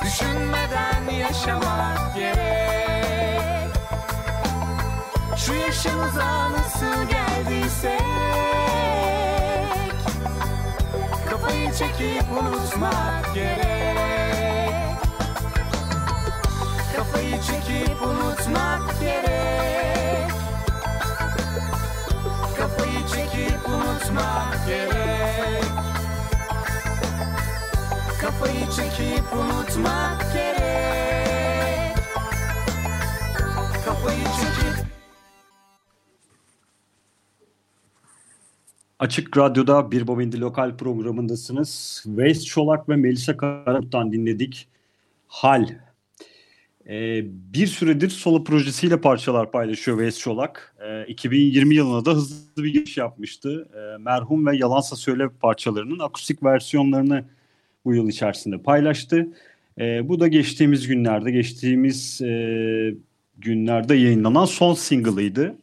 Düşünmeden 0.04 1.14
yaşamak 1.20 2.16
gerek. 2.16 3.70
Şu 5.38 5.54
yaşımıza 5.54 6.52
nasıl 6.52 7.10
geldiysek 7.10 8.02
çekip 11.78 12.24
unutmak 12.32 13.34
gerek. 13.34 14.74
Kafayı 16.96 17.42
çekip 17.42 18.02
unutmak 18.02 19.00
gerek. 19.00 20.32
Kafayı 22.58 23.08
çekip 23.08 23.70
unutmak 23.70 24.68
gerek. 24.68 25.64
Kafayı 28.22 28.70
çekip 28.76 29.34
unutmak 29.34 30.34
gerek 30.34 30.63
Açık 39.04 39.38
Radyo'da 39.38 39.92
Bir 39.92 40.08
Bobindi 40.08 40.42
Lokal 40.42 40.78
programındasınız. 40.78 42.04
Veys 42.08 42.46
Çolak 42.46 42.90
ve 42.90 42.96
Melisa 42.96 43.38
Karat'tan 43.38 44.14
dinledik. 44.14 44.68
Hal. 45.28 45.68
Ee, 46.88 47.26
bir 47.54 47.68
süredir 47.68 48.10
solo 48.10 48.44
projesiyle 48.44 49.02
parçalar 49.02 49.52
paylaşıyor 49.52 49.98
Veys 49.98 50.20
Çolak. 50.20 50.76
Ee, 50.86 51.06
2020 51.08 51.76
yılında 51.76 52.06
da 52.06 52.12
hızlı 52.12 52.64
bir 52.64 52.74
giriş 52.74 52.98
yapmıştı. 52.98 53.68
Ee, 53.74 53.98
Merhum 53.98 54.46
ve 54.46 54.58
Yalansa 54.58 54.96
Söyle 54.96 55.30
parçalarının 55.42 56.00
akustik 56.00 56.44
versiyonlarını 56.44 57.26
bu 57.86 57.96
yıl 57.96 58.10
içerisinde 58.10 58.58
paylaştı. 58.58 59.28
Ee, 59.80 60.10
bu 60.10 60.20
da 60.20 60.28
geçtiğimiz 60.28 60.88
günlerde, 60.88 61.32
geçtiğimiz 61.32 62.22
e, 62.22 62.96
günlerde 63.38 63.96
yayınlanan 63.96 64.46
son 64.46 64.74
single'ıydı. 64.74 65.56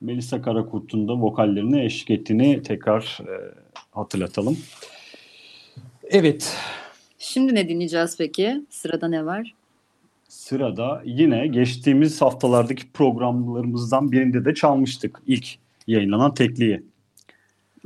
Melisa 0.00 0.42
Karakurt'un 0.42 1.08
da 1.08 1.12
vokallerine 1.12 1.84
eşlik 1.84 2.10
ettiğini 2.10 2.62
tekrar 2.62 3.18
e, 3.20 3.54
hatırlatalım. 3.90 4.58
Evet. 6.04 6.56
Şimdi 7.18 7.54
ne 7.54 7.68
dinleyeceğiz 7.68 8.16
peki? 8.18 8.62
Sırada 8.70 9.08
ne 9.08 9.26
var? 9.26 9.54
Sırada 10.28 11.02
yine 11.04 11.46
geçtiğimiz 11.46 12.22
haftalardaki 12.22 12.92
programlarımızdan 12.92 14.12
birinde 14.12 14.44
de 14.44 14.54
çalmıştık 14.54 15.22
ilk 15.26 15.46
yayınlanan 15.86 16.34
tekliği. 16.34 16.82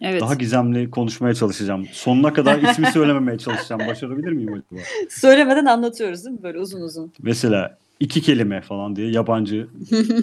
Evet. 0.03 0.21
Daha 0.21 0.35
gizemli 0.35 0.91
konuşmaya 0.91 1.35
çalışacağım. 1.35 1.87
Sonuna 1.93 2.33
kadar 2.33 2.63
ismi 2.63 2.87
söylememeye 2.93 3.39
çalışacağım. 3.39 3.83
Başarabilir 3.89 4.33
miyim 4.33 4.53
acaba? 4.53 4.87
Söylemeden 5.11 5.65
anlatıyoruz 5.65 6.25
değil 6.25 6.37
mi? 6.37 6.43
Böyle 6.43 6.59
uzun 6.59 6.81
uzun. 6.81 7.13
Mesela 7.23 7.79
iki 8.01 8.23
kelime 8.23 8.61
falan 8.61 8.97
diye 8.97 9.11
yabancı 9.11 9.69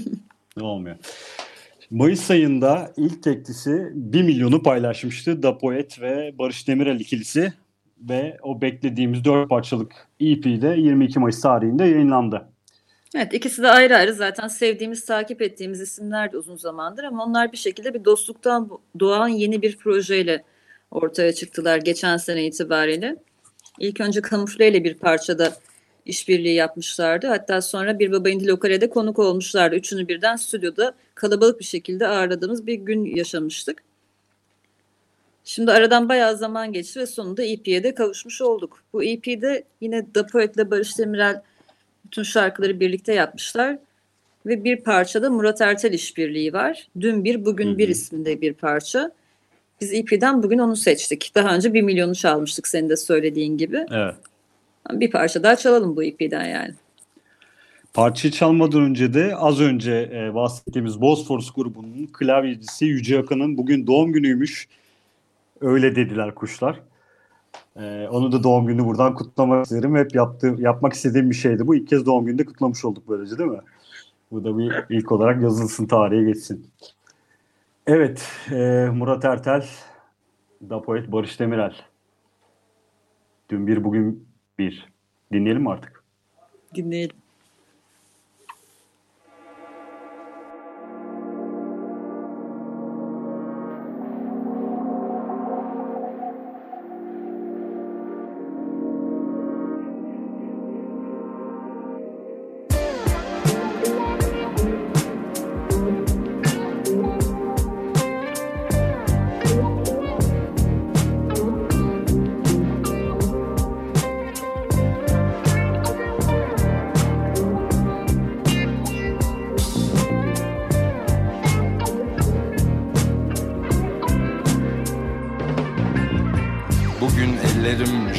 olmuyor. 0.61 0.95
Mayıs 1.91 2.31
ayında 2.31 2.93
ilk 2.97 3.23
teklisi 3.23 3.91
1 3.93 4.23
milyonu 4.23 4.63
paylaşmıştı. 4.63 5.43
Da 5.43 5.57
Poet 5.57 6.01
ve 6.01 6.35
Barış 6.39 6.67
Demirel 6.67 6.99
ikilisi. 6.99 7.53
ve 8.01 8.37
o 8.43 8.61
beklediğimiz 8.61 9.25
dört 9.25 9.49
parçalık 9.49 9.93
EP 10.19 10.43
de 10.43 10.75
22 10.77 11.19
Mayıs 11.19 11.41
tarihinde 11.41 11.83
yayınlandı. 11.83 12.47
Evet 13.15 13.33
ikisi 13.33 13.63
de 13.63 13.67
ayrı 13.67 13.95
ayrı 13.95 14.13
zaten 14.13 14.47
sevdiğimiz, 14.47 15.05
takip 15.05 15.41
ettiğimiz 15.41 15.81
isimler 15.81 16.31
de 16.31 16.37
uzun 16.37 16.55
zamandır 16.55 17.03
ama 17.03 17.25
onlar 17.25 17.51
bir 17.51 17.57
şekilde 17.57 17.93
bir 17.93 18.05
dostluktan 18.05 18.69
doğan 18.99 19.27
yeni 19.27 19.61
bir 19.61 19.77
projeyle 19.77 20.43
ortaya 20.91 21.33
çıktılar 21.33 21.77
geçen 21.77 22.17
sene 22.17 22.45
itibariyle. 22.45 23.15
İlk 23.79 24.01
önce 24.01 24.21
Kamufle 24.21 24.69
ile 24.69 24.83
bir 24.83 24.93
parçada 24.93 25.53
işbirliği 26.07 26.53
yapmışlardı. 26.53 27.27
Hatta 27.27 27.61
sonra 27.61 27.99
Bir 27.99 28.11
Baba 28.11 28.29
İndi 28.29 28.47
Lokale'de 28.47 28.89
konuk 28.89 29.19
olmuşlardı. 29.19 29.75
Üçünü 29.75 30.07
birden 30.07 30.35
stüdyoda 30.35 30.93
kalabalık 31.15 31.59
bir 31.59 31.65
şekilde 31.65 32.07
ağırladığımız 32.07 32.67
bir 32.67 32.73
gün 32.73 33.05
yaşamıştık. 33.05 33.83
Şimdi 35.43 35.71
aradan 35.71 36.09
bayağı 36.09 36.37
zaman 36.37 36.73
geçti 36.73 36.99
ve 36.99 37.05
sonunda 37.05 37.43
EP'ye 37.43 37.83
de 37.83 37.95
kavuşmuş 37.95 38.41
olduk. 38.41 38.83
Bu 38.93 39.03
EP'de 39.03 39.63
yine 39.81 40.15
Da 40.15 40.25
Poet'le 40.25 40.71
Barış 40.71 40.97
Demirel 40.97 41.41
bütün 42.05 42.23
şarkıları 42.23 42.79
birlikte 42.79 43.13
yapmışlar. 43.13 43.77
Ve 44.45 44.63
bir 44.63 44.77
parçada 44.77 45.29
Murat 45.29 45.61
Ertel 45.61 45.93
işbirliği 45.93 46.53
var. 46.53 46.87
Dün 46.99 47.23
bir, 47.23 47.45
bugün 47.45 47.77
bir 47.77 47.87
isminde 47.87 48.41
bir 48.41 48.53
parça. 48.53 49.11
Biz 49.81 49.93
EP'den 49.93 50.43
bugün 50.43 50.59
onu 50.59 50.75
seçtik. 50.75 51.31
Daha 51.35 51.55
önce 51.55 51.73
bir 51.73 51.81
milyonu 51.81 52.15
çalmıştık 52.15 52.67
senin 52.67 52.89
de 52.89 52.97
söylediğin 52.97 53.57
gibi. 53.57 53.85
Evet. 53.91 54.15
Bir 54.91 55.11
parça 55.11 55.43
daha 55.43 55.55
çalalım 55.55 55.95
bu 55.95 56.03
EP'den 56.03 56.45
yani. 56.45 56.73
Parçayı 57.93 58.31
çalmadan 58.31 58.81
önce 58.81 59.13
de 59.13 59.35
az 59.35 59.61
önce 59.61 60.11
e, 60.13 60.35
bahsettiğimiz 60.35 61.01
Bosphorus 61.01 61.53
grubunun 61.53 62.09
klavyecisi 62.13 62.85
Yüce 62.85 63.19
Akın'ın 63.19 63.57
bugün 63.57 63.87
doğum 63.87 64.13
günüymüş. 64.13 64.67
Öyle 65.61 65.95
dediler 65.95 66.35
kuşlar. 66.35 66.79
Ee, 67.79 68.07
onu 68.11 68.31
da 68.31 68.43
doğum 68.43 68.67
günü 68.67 68.85
buradan 68.85 69.15
kutlamak 69.15 69.65
isterim. 69.65 69.95
Hep 69.95 70.15
yaptığı, 70.15 70.55
yapmak 70.59 70.93
istediğim 70.93 71.29
bir 71.29 71.35
şeydi. 71.35 71.67
Bu 71.67 71.75
ilk 71.75 71.87
kez 71.87 72.05
doğum 72.05 72.25
gününde 72.25 72.45
kutlamış 72.45 72.85
olduk 72.85 73.03
böylece 73.09 73.37
değil 73.37 73.49
mi? 73.49 73.59
Bu 74.31 74.43
da 74.43 74.57
bir 74.57 74.85
ilk 74.89 75.11
olarak 75.11 75.41
yazılsın, 75.43 75.85
tarihe 75.85 76.23
geçsin. 76.23 76.67
Evet, 77.87 78.27
e, 78.51 78.89
Murat 78.93 79.25
Ertel, 79.25 79.65
Da 80.69 80.81
Poet 80.81 81.11
Barış 81.11 81.39
Demirel. 81.39 81.75
Dün 83.49 83.67
bir, 83.67 83.83
bugün 83.83 84.26
bir. 84.59 84.85
Dinleyelim 85.33 85.61
mi 85.61 85.69
artık? 85.69 86.03
Dinleyelim. 86.75 87.15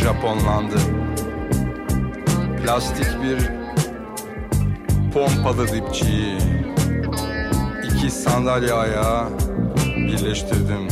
Japonlandı. 0.08 0.78
Plastik 2.62 3.06
bir 3.22 3.38
pompalı 5.14 5.68
dipçiyi 5.68 6.38
iki 7.84 8.10
sandalye 8.10 8.72
ayağı 8.72 9.28
birleştirdim. 9.86 10.88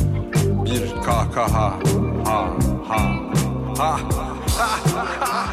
Bir 0.64 1.02
kahkaha 1.04 1.72
ha 2.24 2.48
ha 2.88 3.08
ha 3.78 3.98
ha 4.58 4.78
ha 5.20 5.46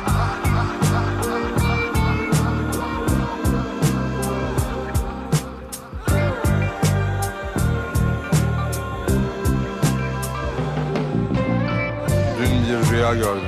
Dün 12.40 12.52
bir 12.68 12.92
rüya 12.92 13.14
gördüm. 13.14 13.43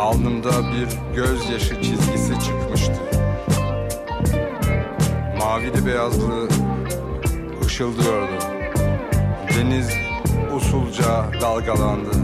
Alnımda 0.00 0.50
bir 0.50 1.16
gözyaşı 1.16 1.82
çizgisi 1.82 2.40
çıkmıştı. 2.46 3.00
Mavili 5.38 5.86
beyazlı 5.86 6.48
ışıldıyordu. 7.66 8.44
Deniz 9.56 9.90
usulca 10.56 11.40
dalgalandı. 11.40 12.19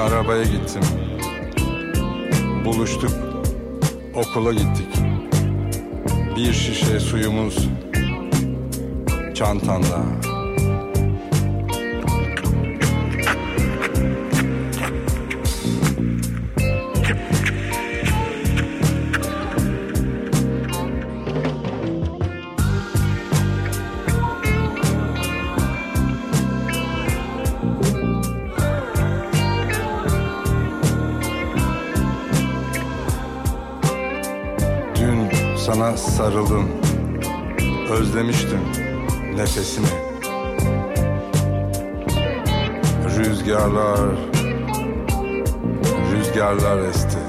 Arabaya 0.00 0.42
gittim. 0.42 0.82
Buluştuk 2.64 3.10
okula 4.14 4.52
gittik. 4.52 4.88
Bir 6.36 6.52
şişe 6.52 7.00
suyumuz 7.00 7.68
çantanda. 9.34 10.29
Sana 35.80 35.96
sarıldım. 35.96 36.68
Özlemiştim 37.90 38.60
nefesini. 39.36 39.86
Rüzgarlar, 43.18 44.00
rüzgarlar 46.12 46.78
esti. 46.78 47.19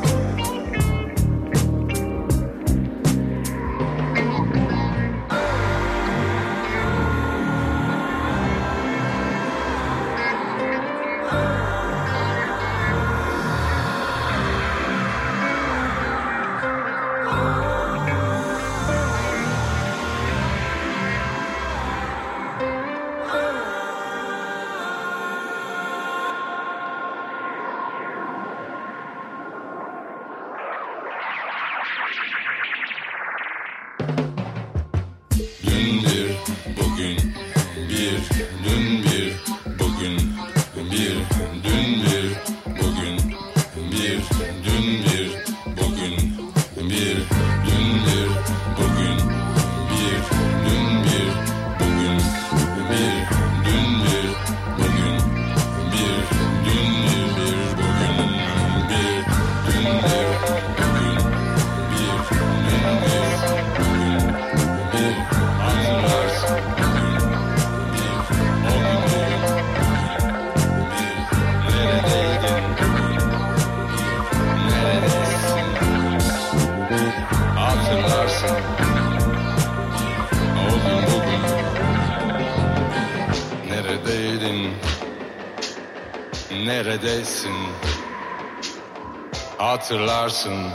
Hatırlarsın. 89.71 90.69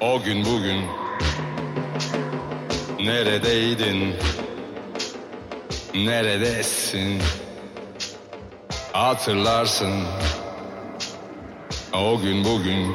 O 0.00 0.22
gün 0.22 0.44
bugün 0.44 0.84
Neredeydin? 3.00 4.14
Neredesin? 5.94 7.22
Hatırlarsın. 8.92 10.04
O 11.94 12.20
gün 12.20 12.44
bugün 12.44 12.94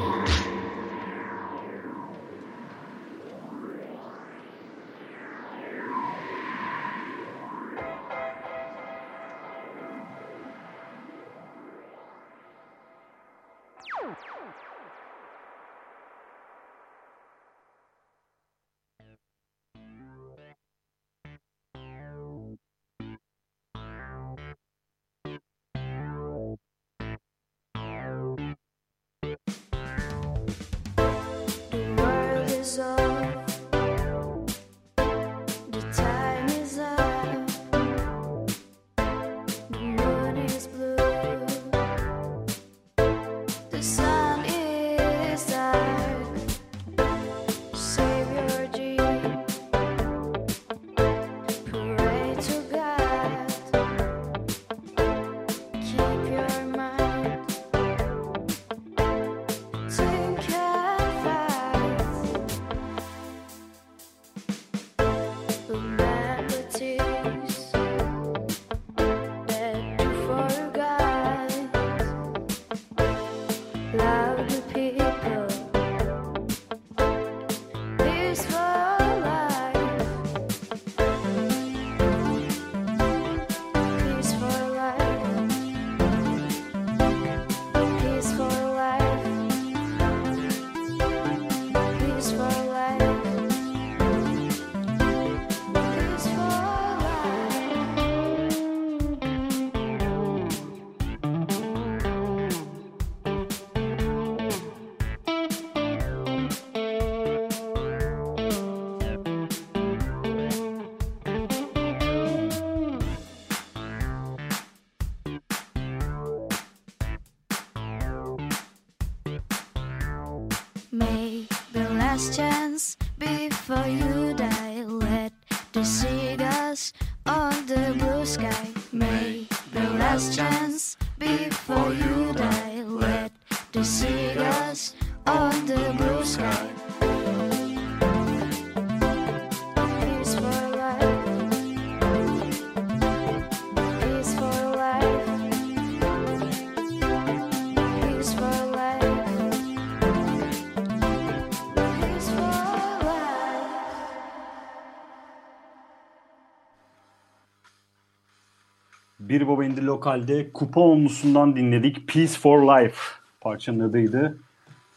Bir 159.34 159.48
Baba 159.48 159.64
İndi 159.64 159.86
Lokal'de 159.86 160.50
Kupa 160.52 160.80
Olmusu'ndan 160.80 161.56
dinledik. 161.56 162.08
Peace 162.08 162.32
for 162.32 162.62
Life 162.62 162.96
parçanın 163.40 163.80
adıydı. 163.80 164.38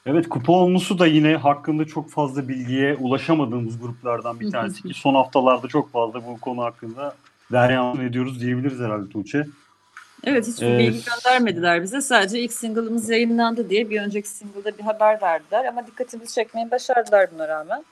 Evet 0.05 0.29
Kupa 0.29 0.53
Olmusu 0.53 0.99
da 0.99 1.07
yine 1.07 1.35
hakkında 1.35 1.85
çok 1.85 2.09
fazla 2.09 2.47
bilgiye 2.47 2.95
ulaşamadığımız 2.95 3.79
gruplardan 3.79 4.39
bir 4.39 4.51
tanesi 4.51 4.83
ki 4.83 4.93
son 4.93 5.15
haftalarda 5.15 5.67
çok 5.67 5.91
fazla 5.91 6.27
bu 6.27 6.39
konu 6.39 6.63
hakkında 6.63 7.15
deryan 7.51 8.01
ediyoruz 8.01 8.41
diyebiliriz 8.41 8.79
herhalde 8.79 9.09
Tuğçe. 9.09 9.47
Evet 10.23 10.47
hiç 10.47 10.61
Ee, 10.61 10.77
bilgi 10.79 10.99
göndermediler 11.05 11.83
bize. 11.83 12.01
Sadece 12.01 12.39
ilk 12.39 12.53
single'ımız 12.53 13.09
yayınlandı 13.09 13.69
diye 13.69 13.89
bir 13.89 14.01
önceki 14.01 14.29
single'da 14.29 14.77
bir 14.77 14.83
haber 14.83 15.21
verdiler. 15.21 15.65
Ama 15.65 15.87
dikkatimizi 15.87 16.33
çekmeyi 16.33 16.71
başardılar 16.71 17.29
buna 17.33 17.47
rağmen. 17.47 17.83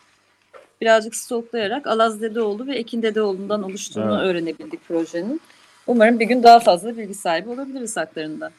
Birazcık 0.82 1.16
stoklayarak 1.16 1.88
Alaz 1.88 2.22
Dedeoğlu 2.22 2.68
ve 2.68 2.76
Ekin 2.76 3.02
Dedeoğlu'ndan 3.02 3.64
oluştuğunu 3.64 4.20
Evet. 4.20 4.24
öğrenebildik 4.24 4.88
projenin. 4.88 5.42
Umarım 5.88 6.20
bir 6.20 6.28
gün 6.28 6.44
daha 6.44 6.60
fazla 6.60 6.98
bilgi 6.98 7.14
sahibi 7.14 7.50
olabiliriz 7.50 7.98
haklarında. 7.98 8.52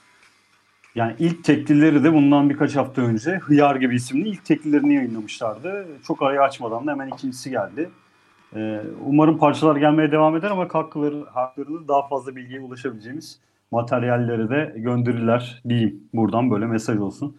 Yani 0.95 1.15
ilk 1.19 1.45
teklileri 1.45 2.05
de 2.05 2.13
bundan 2.13 2.51
birkaç 2.51 2.77
hafta 2.77 3.03
önce 3.03 3.31
Hıyar 3.37 3.77
gibi 3.77 3.97
isimli 3.97 4.29
ilk 4.29 4.45
teklilerini 4.45 4.95
yayınlamışlardı. 4.95 5.87
Çok 6.07 6.23
arayı 6.23 6.41
açmadan 6.41 6.87
da 6.87 6.91
hemen 6.91 7.09
ikincisi 7.09 7.51
geldi. 7.51 7.91
Ee, 8.57 8.81
umarım 9.07 9.39
parçalar 9.39 9.77
gelmeye 9.77 10.13
devam 10.13 10.37
eder 10.37 10.51
ama 10.51 10.69
hakları, 10.73 11.25
haklarını 11.25 11.89
daha 11.89 12.09
fazla 12.09 12.37
bilgiye 12.37 12.61
ulaşabileceğimiz 12.61 13.39
materyalleri 13.71 14.51
de 14.51 14.73
gönderirler 14.77 15.63
diyeyim. 15.69 16.01
Buradan 16.15 16.51
böyle 16.51 16.67
mesaj 16.67 16.99
olsun. 16.99 17.37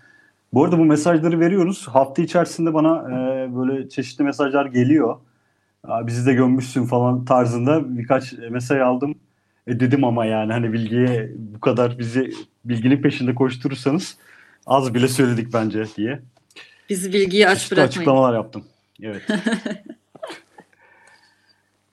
Bu 0.54 0.63
arada 0.63 0.78
bu 0.80 0.86
mesajları 0.86 1.39
veriyoruz. 1.39 1.88
Hafta 1.88 2.21
içerisinde 2.21 2.73
bana 2.73 3.12
e, 3.12 3.15
böyle 3.56 3.89
çeşitli 3.89 4.23
mesajlar 4.23 4.65
geliyor. 4.65 5.17
Bizi 5.88 6.26
de 6.26 6.34
gömmüşsün 6.34 6.86
falan 6.86 7.26
tarzında 7.26 7.97
birkaç 7.97 8.34
mesaj 8.34 8.80
aldım. 8.80 9.15
E 9.67 9.80
dedim 9.80 10.03
ama 10.03 10.25
yani 10.25 10.51
hani 10.53 10.73
bilgiye 10.73 11.32
bu 11.38 11.60
kadar 11.60 11.99
bizi 11.99 12.32
bilginin 12.65 13.01
peşinde 13.01 13.36
koşturursanız 13.36 14.17
az 14.65 14.93
bile 14.93 15.08
söyledik 15.08 15.53
bence 15.53 15.86
diye. 15.97 16.21
Bizi 16.89 17.13
bilgiyi 17.13 17.47
aç 17.47 17.58
Çeşitli 17.58 17.75
bırakmayın. 17.75 17.89
açıklamalar 17.89 18.34
yaptım. 18.34 18.63
Evet. 19.01 19.21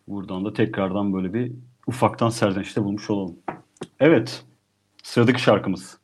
Buradan 0.08 0.44
da 0.44 0.54
tekrardan 0.54 1.12
böyle 1.12 1.34
bir 1.34 1.52
ufaktan 1.86 2.28
serzenişte 2.30 2.84
bulmuş 2.84 3.10
olalım. 3.10 3.36
Evet. 4.00 4.42
Sıradaki 5.02 5.42
şarkımız. 5.42 5.98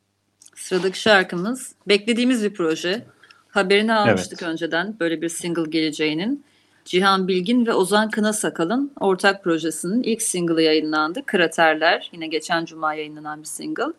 Sıradaki 0.55 1.01
şarkımız 1.01 1.75
beklediğimiz 1.89 2.45
bir 2.45 2.55
proje. 2.55 3.07
Haberini 3.49 3.93
almıştık 3.93 4.43
önceden 4.43 4.97
böyle 5.01 5.23
bir 5.23 5.29
single 5.29 5.71
geleceğinin. 5.71 6.45
Cihan 6.91 7.29
Bilgin 7.29 7.67
ve 7.67 7.75
Ozan 7.75 8.11
Kınasakal'ın 8.11 8.93
ortak 9.01 9.45
projesinin 9.45 10.03
ilk 10.03 10.23
single'ı 10.23 10.63
yayınlandı. 10.63 11.23
Kraterler. 11.27 12.11
Yine 12.13 12.27
geçen 12.27 12.65
cuma 12.65 12.95
yayınlanan 12.95 13.41
bir 13.41 13.47
single. 13.47 13.93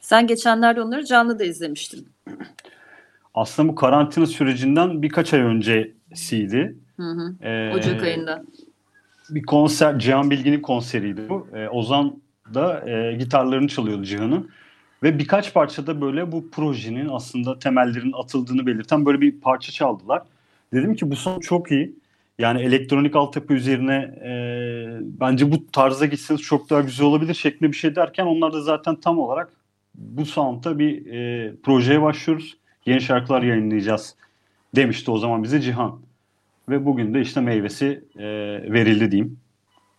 Sen 0.00 0.26
geçenlerde 0.26 0.82
onları 0.82 1.04
canlı 1.04 1.38
da 1.38 1.44
izlemiştin. 1.44 2.08
Aslında 3.34 3.68
bu 3.68 3.74
karantina 3.74 4.26
sürecinden 4.26 5.02
birkaç 5.02 5.34
ay 5.34 5.40
öncesiydi. 5.40 6.76
Hı 6.96 7.02
hı. 7.02 7.46
Ee, 7.46 7.72
Ocak 7.74 8.02
ayında. 8.02 8.44
bir 9.30 9.42
konser, 9.42 9.98
Cihan 9.98 10.30
Bilgin'in 10.30 10.60
konseriydi 10.60 11.28
bu. 11.28 11.48
Ee, 11.54 11.68
Ozan 11.68 12.16
da 12.54 12.90
e, 12.90 13.16
gitarlarını 13.16 13.68
çalıyordu 13.68 14.04
Cihan'ın. 14.04 14.50
Ve 15.02 15.18
birkaç 15.18 15.54
parçada 15.54 16.00
böyle 16.00 16.32
bu 16.32 16.50
projenin 16.50 17.08
aslında 17.08 17.58
temellerinin 17.58 18.12
atıldığını 18.12 18.66
belirten 18.66 19.06
böyle 19.06 19.20
bir 19.20 19.40
parça 19.40 19.72
çaldılar. 19.72 20.22
Dedim 20.72 20.94
ki 20.94 21.10
bu 21.10 21.16
son 21.16 21.40
çok 21.40 21.70
iyi. 21.70 22.03
Yani 22.38 22.62
elektronik 22.62 23.16
altyapı 23.16 23.54
üzerine 23.54 23.94
e, 24.24 24.32
bence 25.20 25.52
bu 25.52 25.66
tarza 25.70 26.06
gitseniz 26.06 26.42
çok 26.42 26.70
daha 26.70 26.80
güzel 26.80 27.06
olabilir 27.06 27.34
şeklinde 27.34 27.72
bir 27.72 27.76
şey 27.76 27.96
derken 27.96 28.26
onlar 28.26 28.52
da 28.52 28.62
zaten 28.62 28.96
tam 28.96 29.18
olarak 29.18 29.52
bu 29.94 30.26
sound'ta 30.26 30.78
bir 30.78 31.06
e, 31.06 31.52
projeye 31.62 32.02
başlıyoruz. 32.02 32.56
Yeni 32.86 33.00
şarkılar 33.00 33.42
yayınlayacağız 33.42 34.16
demişti 34.76 35.10
o 35.10 35.18
zaman 35.18 35.42
bize 35.42 35.60
Cihan. 35.60 36.00
Ve 36.68 36.84
bugün 36.84 37.14
de 37.14 37.20
işte 37.20 37.40
meyvesi 37.40 38.04
e, 38.16 38.24
verildi 38.72 39.10
diyeyim. 39.10 39.38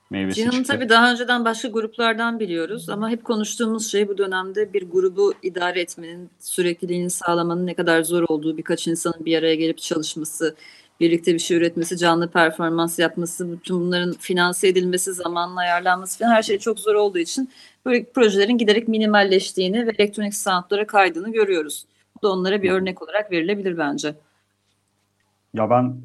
Meyvesi 0.10 0.42
Cihan'ı 0.42 0.64
tabii 0.64 0.90
daha 0.90 1.12
önceden 1.12 1.46
başka 1.46 1.68
gruplardan 1.68 2.40
biliyoruz 2.40 2.90
ama 2.90 3.10
hep 3.10 3.24
konuştuğumuz 3.24 3.92
şey 3.92 4.08
bu 4.08 4.18
dönemde 4.18 4.74
bir 4.74 4.90
grubu 4.90 5.34
idare 5.44 5.82
etmenin, 5.82 6.30
sürekliliğini 6.40 7.10
sağlamanın 7.10 7.68
ne 7.68 7.74
kadar 7.74 8.04
zor 8.04 8.24
olduğu, 8.28 8.58
birkaç 8.58 8.88
insanın 8.88 9.26
bir 9.26 9.38
araya 9.38 9.56
gelip 9.56 9.78
çalışması, 9.78 10.56
birlikte 11.00 11.34
bir 11.34 11.40
şey 11.40 11.58
üretmesi, 11.58 11.98
canlı 11.98 12.32
performans 12.32 13.00
yapması, 13.00 13.52
bütün 13.52 13.80
bunların 13.80 14.14
finanse 14.14 14.68
edilmesi, 14.68 15.14
zamanla 15.14 15.60
ayarlanması 15.60 16.20
falan 16.20 16.32
her 16.32 16.44
şey 16.44 16.60
çok 16.60 16.80
zor 16.80 16.96
olduğu 16.96 17.18
için 17.18 17.50
böyle 17.86 18.04
projelerin 18.04 18.58
giderek 18.58 18.88
minimalleştiğini 18.88 19.88
ve 19.88 19.92
elektronik 19.92 20.36
soundlara 20.36 20.88
kaydığını 20.88 21.32
görüyoruz. 21.32 21.86
Bu 22.18 22.28
da 22.28 22.32
onlara 22.32 22.64
bir 22.64 22.72
örnek 22.72 23.02
olarak 23.02 23.32
verilebilir 23.32 23.78
bence. 23.78 24.16
Ya 25.54 25.70
ben 25.70 25.96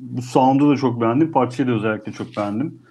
bu 0.00 0.22
sound'u 0.22 0.70
da 0.70 0.76
çok 0.76 1.00
beğendim. 1.00 1.32
Parçayı 1.32 1.68
da 1.68 1.72
özellikle 1.72 2.12
çok 2.12 2.36
beğendim. 2.36 2.82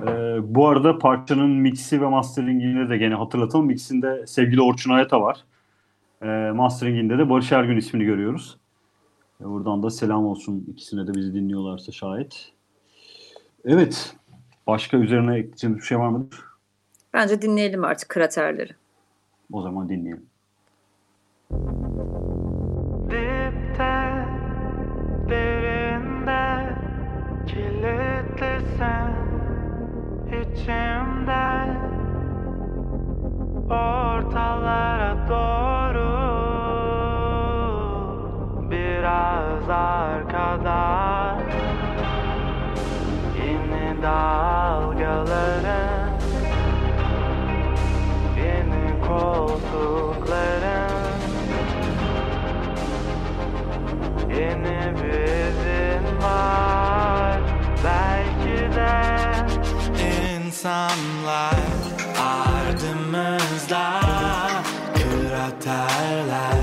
Ee, 0.00 0.36
bu 0.42 0.68
arada 0.68 0.98
parçanın 0.98 1.50
mixi 1.50 2.00
ve 2.00 2.06
masteringini 2.06 2.88
de 2.88 2.96
gene 2.96 3.14
hatırlatalım. 3.14 3.66
Mixinde 3.66 4.26
sevgili 4.26 4.62
Orçun 4.62 4.90
Ayata 4.90 5.20
var. 5.20 5.44
Ee, 6.22 6.26
masteringinde 6.54 7.18
de 7.18 7.30
Barış 7.30 7.52
Ergün 7.52 7.76
ismini 7.76 8.04
görüyoruz. 8.04 8.56
Ee, 9.44 9.48
buradan 9.48 9.82
da 9.82 9.90
selam 9.90 10.26
olsun 10.26 10.64
ikisine 10.72 11.06
de 11.06 11.14
bizi 11.14 11.34
dinliyorlarsa 11.34 11.92
şayet. 11.92 12.52
Evet. 13.64 14.16
Başka 14.66 14.96
üzerine 14.96 15.36
ekleyeceğimiz 15.36 15.80
bir 15.80 15.86
şey 15.86 15.98
var 15.98 16.08
mıdır? 16.08 16.40
Bence 17.12 17.42
dinleyelim 17.42 17.84
artık 17.84 18.08
kraterleri. 18.08 18.72
O 19.52 19.62
zaman 19.62 19.88
dinleyelim. 19.88 20.26
Dipte, 23.04 24.26
derinde, 25.28 26.74
kilitlisin 27.46 29.14
içimde 30.28 31.74
Ortalara 33.70 35.28
doğru 35.28 35.83
Yeni 49.14 49.20
koltukların 49.20 50.90
Yeni 54.30 54.94
bir 54.96 56.22
var. 56.22 57.40
Belki 57.84 58.76
de 58.76 58.94
insanlar 60.44 61.54
ardımızda 62.20 64.00
kraterler 64.94 66.62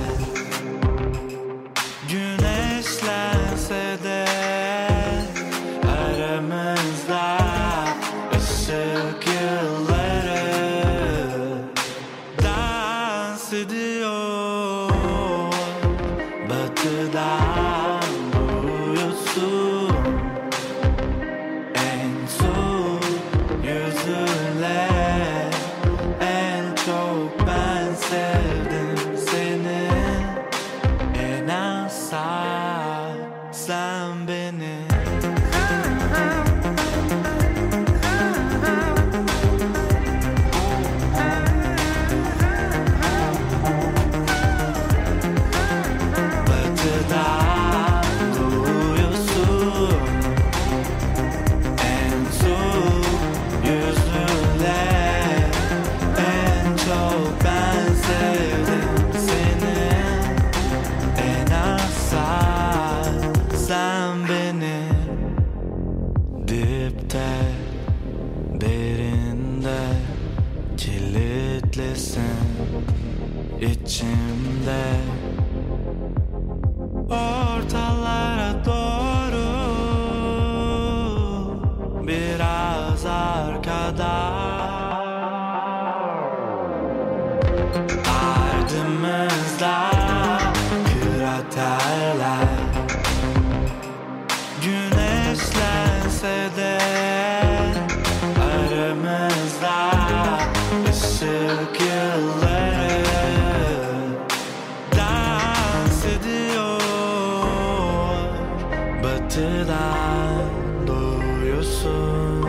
batıdan 109.31 110.45
doğuyorsun. 110.87 112.45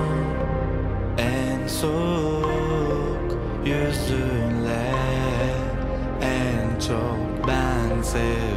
En 1.18 1.66
soğuk 1.66 3.38
yüzünle 3.64 4.92
en 6.22 6.80
çok 6.80 7.48
ben 7.48 8.02
sevdim 8.02 8.51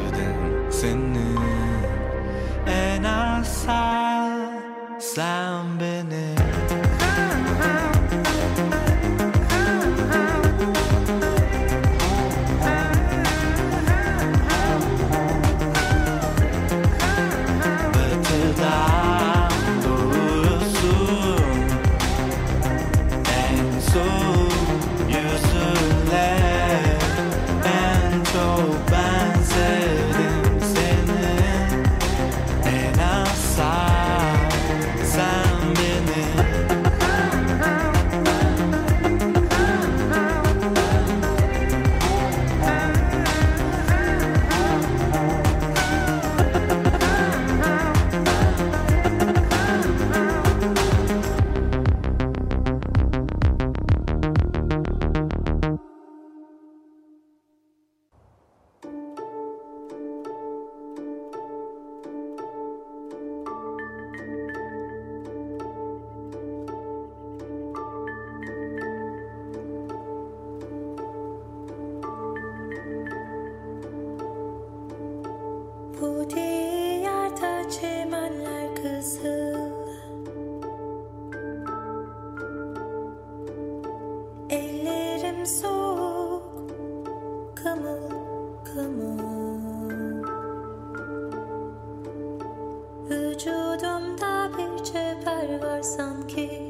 sanki 95.85 96.69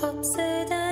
Hapseden 0.00 0.83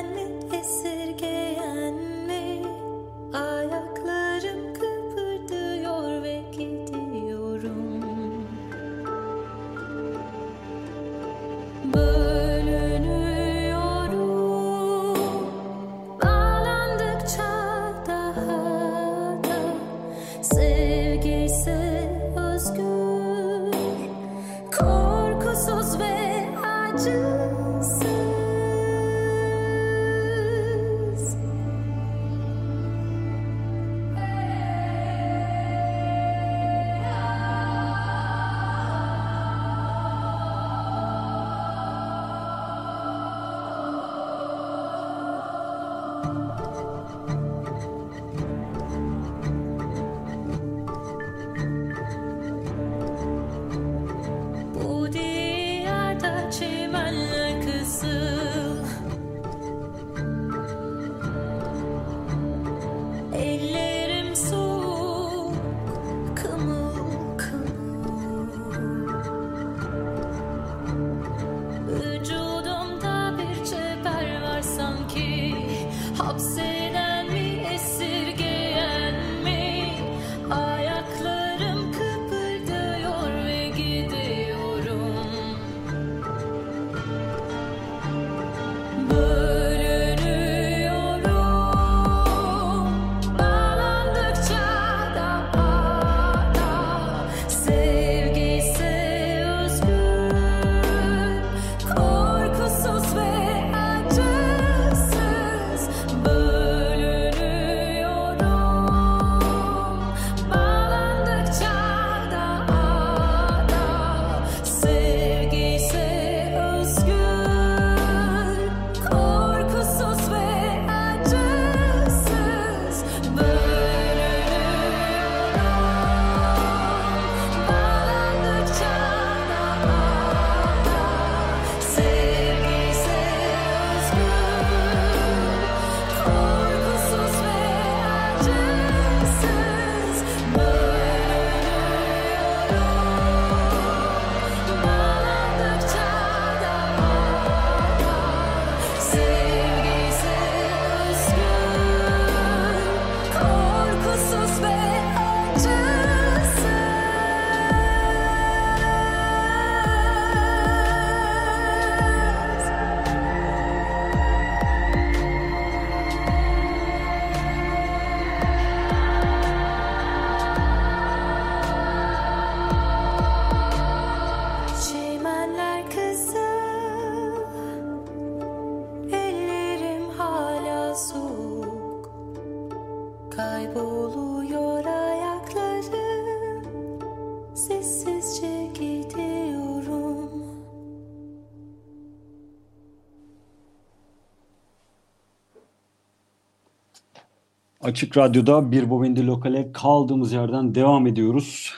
Açık 198.02 198.16
Radyo'da 198.16 198.72
bir 198.72 198.90
Bobindi 198.90 199.26
Lokal'e 199.26 199.72
kaldığımız 199.72 200.32
yerden 200.32 200.74
devam 200.74 201.06
ediyoruz. 201.06 201.72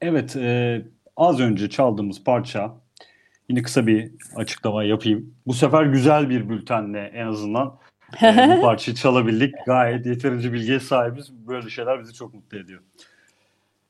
Evet, 0.00 0.36
e, 0.36 0.82
az 1.16 1.40
önce 1.40 1.70
çaldığımız 1.70 2.24
parça, 2.24 2.74
yine 3.48 3.62
kısa 3.62 3.86
bir 3.86 4.10
açıklama 4.36 4.84
yapayım. 4.84 5.34
Bu 5.46 5.54
sefer 5.54 5.84
güzel 5.84 6.30
bir 6.30 6.48
bültenle 6.48 6.98
en 7.14 7.26
azından 7.26 7.76
e, 8.22 8.56
bu 8.56 8.60
parçayı 8.62 8.96
çalabildik. 8.96 9.54
Gayet 9.66 10.06
yeterince 10.06 10.52
bilgiye 10.52 10.80
sahibiz. 10.80 11.32
Böyle 11.48 11.70
şeyler 11.70 12.00
bizi 12.00 12.14
çok 12.14 12.34
mutlu 12.34 12.58
ediyor. 12.58 12.80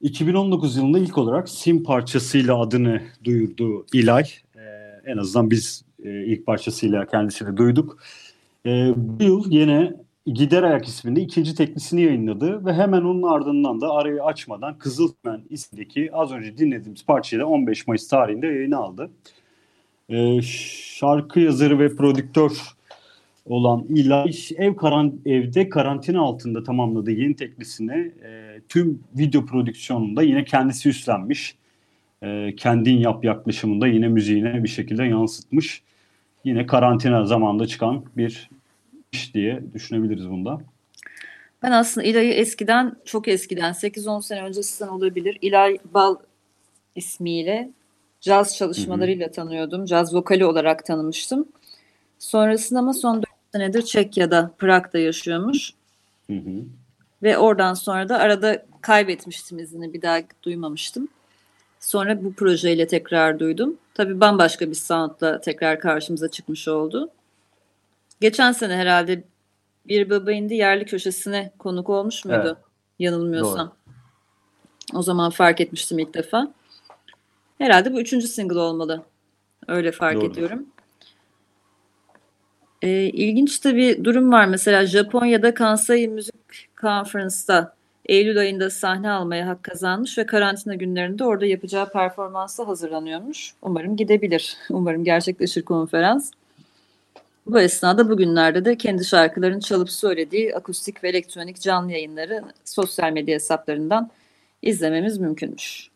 2019 0.01 0.77
yılında 0.77 0.99
ilk 0.99 1.19
olarak 1.19 1.49
Sim 1.49 1.83
parçasıyla 1.85 2.61
adını 2.61 3.03
duyurdu 3.25 3.87
İlay. 3.93 4.25
E, 4.57 4.61
en 5.07 5.17
azından 5.17 5.51
biz 5.51 5.85
e, 6.05 6.25
ilk 6.25 6.47
parçasıyla 6.47 7.07
kendisini 7.07 7.57
duyduk. 7.57 7.99
E, 8.67 8.93
bu 8.97 9.23
yıl 9.23 9.51
yine 9.51 10.06
Gider 10.35 10.63
Ayak 10.63 10.89
isminde 10.89 11.21
ikinci 11.21 11.55
teklisini 11.55 12.03
yayınladı 12.03 12.67
ve 12.67 12.73
hemen 12.73 13.03
onun 13.03 13.23
ardından 13.23 13.81
da 13.81 13.91
arayı 13.91 14.25
açmadan 14.25 14.79
Kızılmen 14.79 15.43
isimdeki 15.51 16.11
az 16.13 16.33
önce 16.33 16.59
dinlediğimiz 16.59 17.07
parçayla 17.07 17.47
15 17.47 17.87
Mayıs 17.87 18.09
tarihinde 18.09 18.47
yayını 18.47 18.77
aldı. 18.77 19.11
Ee, 20.09 20.43
şarkı 20.43 21.41
yazarı 21.41 21.79
ve 21.79 21.97
prodüktör 21.97 22.51
olan 23.45 23.85
İlay 23.89 24.33
ev 24.57 24.77
karan 24.77 25.15
evde 25.27 25.69
karantina 25.69 26.21
altında 26.21 26.63
tamamladığı 26.63 27.11
yeni 27.11 27.37
teklisini 27.37 28.13
e, 28.25 28.61
tüm 28.69 29.01
video 29.19 29.47
prodüksiyonunda 29.47 30.23
yine 30.23 30.45
kendisi 30.45 30.89
üstlenmiş. 30.89 31.57
E, 32.23 32.55
kendin 32.57 32.99
yap 32.99 33.25
yaklaşımında 33.25 33.87
yine 33.87 34.09
müziğine 34.09 34.65
bir 34.65 34.69
şekilde 34.69 35.05
yansıtmış. 35.05 35.83
Yine 36.45 36.67
karantina 36.67 37.25
zamanında 37.25 37.67
çıkan 37.67 38.05
bir 38.17 38.51
diye 39.35 39.63
düşünebiliriz 39.75 40.31
bunda. 40.31 40.61
Ben 41.63 41.73
aslında 41.73 42.07
İlay'ı 42.07 42.33
eskiden, 42.33 42.97
çok 43.05 43.29
eskiden, 43.29 43.73
8-10 43.73 44.23
sene 44.23 44.43
öncesinden 44.43 44.91
olabilir. 44.91 45.39
İlay 45.43 45.79
Bal 45.95 46.17
ismiyle 46.95 47.71
caz 48.21 48.57
çalışmalarıyla 48.57 49.31
tanıyordum. 49.31 49.85
Caz 49.85 50.15
vokali 50.15 50.45
olarak 50.45 50.87
tanımıştım. 50.87 51.49
Sonrasında 52.19 52.79
ama 52.79 52.93
son 52.93 53.17
4 53.17 53.27
senedir 53.53 53.83
Çekya'da, 53.83 54.51
Prag'da 54.59 54.99
yaşıyormuş. 54.99 55.73
Hı 56.27 56.37
hı. 56.37 56.65
Ve 57.23 57.39
oradan 57.39 57.75
sonra 57.75 58.09
da 58.09 58.19
arada 58.19 58.67
kaybetmiştim 58.81 59.59
izini. 59.59 59.93
Bir 59.93 60.03
daha 60.03 60.19
duymamıştım. 60.43 61.09
Sonra 61.81 62.25
bu 62.25 62.33
projeyle 62.33 62.87
tekrar 62.87 63.39
duydum. 63.39 63.77
Tabii 63.95 64.21
bambaşka 64.21 64.71
bir 64.71 64.75
soundla 64.75 65.41
tekrar 65.41 65.81
karşımıza 65.81 66.31
çıkmış 66.31 66.69
oldu. 66.69 67.11
Geçen 68.21 68.53
sene 68.53 68.77
herhalde 68.77 69.25
bir 69.89 70.11
baba 70.11 70.33
indi 70.33 70.55
yerli 70.55 70.85
köşesine 70.85 71.53
konuk 71.59 71.89
olmuş 71.89 72.25
muydu? 72.25 72.47
Evet. 72.47 72.57
Yanılmıyorsam. 72.99 73.69
Doğru. 73.69 74.99
O 74.99 75.03
zaman 75.03 75.31
fark 75.31 75.61
etmiştim 75.61 75.99
ilk 75.99 76.15
defa. 76.15 76.53
Herhalde 77.59 77.93
bu 77.93 78.01
üçüncü 78.01 78.27
single 78.27 78.59
olmalı. 78.59 79.03
Öyle 79.69 79.93
fark 79.93 80.17
Doğru. 80.17 80.27
ediyorum. 80.27 80.67
Ee, 82.83 82.91
ilginç 83.05 83.65
de 83.65 83.77
bir 83.77 84.05
durum 84.05 84.33
var. 84.33 84.47
Mesela 84.47 84.87
Japonya'da 84.87 85.55
Kansai 85.55 86.09
Müzik 86.09 86.69
Conference'da 86.81 87.77
Eylül 88.07 88.39
ayında 88.39 88.71
sahne 88.71 89.11
almaya 89.11 89.47
hak 89.47 89.63
kazanmış 89.63 90.19
ve 90.19 90.27
karantina 90.27 90.75
günlerinde 90.75 91.25
orada 91.25 91.47
yapacağı 91.47 91.93
performansa 91.93 92.69
hazırlanıyormuş. 92.69 93.55
Umarım 93.63 93.97
gidebilir. 93.97 94.57
Umarım 94.71 95.05
gerçekleşir 95.05 95.63
konferans. 95.63 96.31
Bu 97.47 97.61
esnada 97.61 98.11
bugünlerde 98.11 98.65
de 98.65 98.77
kendi 98.77 99.05
şarkılarını 99.05 99.61
çalıp 99.61 99.91
söylediği 99.91 100.57
akustik 100.57 101.05
ve 101.05 101.09
elektronik 101.09 101.61
canlı 101.61 101.93
yayınları 101.93 102.45
sosyal 102.65 103.13
medya 103.13 103.35
hesaplarından 103.35 104.11
izlememiz 104.63 105.19
mümkünmüş. 105.19 105.91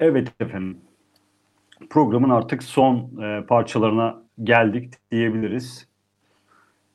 Evet 0.00 0.28
efendim. 0.40 0.78
Programın 1.90 2.30
artık 2.30 2.62
son 2.62 3.22
e, 3.22 3.46
parçalarına 3.46 4.22
geldik 4.42 4.94
diyebiliriz. 5.10 5.86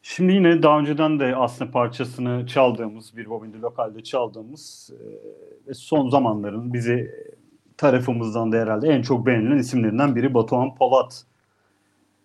Şimdi 0.01 0.34
yine 0.34 0.64
daha 0.64 0.80
önceden 0.80 1.20
de 1.20 1.36
aslında 1.36 1.72
parçasını 1.72 2.47
çaldığımız, 2.47 3.18
bir 3.18 3.30
bobindi 3.30 3.62
lokalde 3.62 4.03
çaldığımız 4.03 4.91
e, 4.93 5.03
ve 5.68 5.74
son 5.74 6.10
zamanların 6.10 6.74
bizi 6.74 7.12
tarafımızdan 7.78 8.51
da 8.51 8.57
herhalde 8.57 8.88
en 8.88 9.01
çok 9.01 9.26
beğenilen 9.26 9.57
isimlerinden 9.57 10.16
biri 10.16 10.34
Batuhan 10.34 10.76
Polat. 10.76 11.26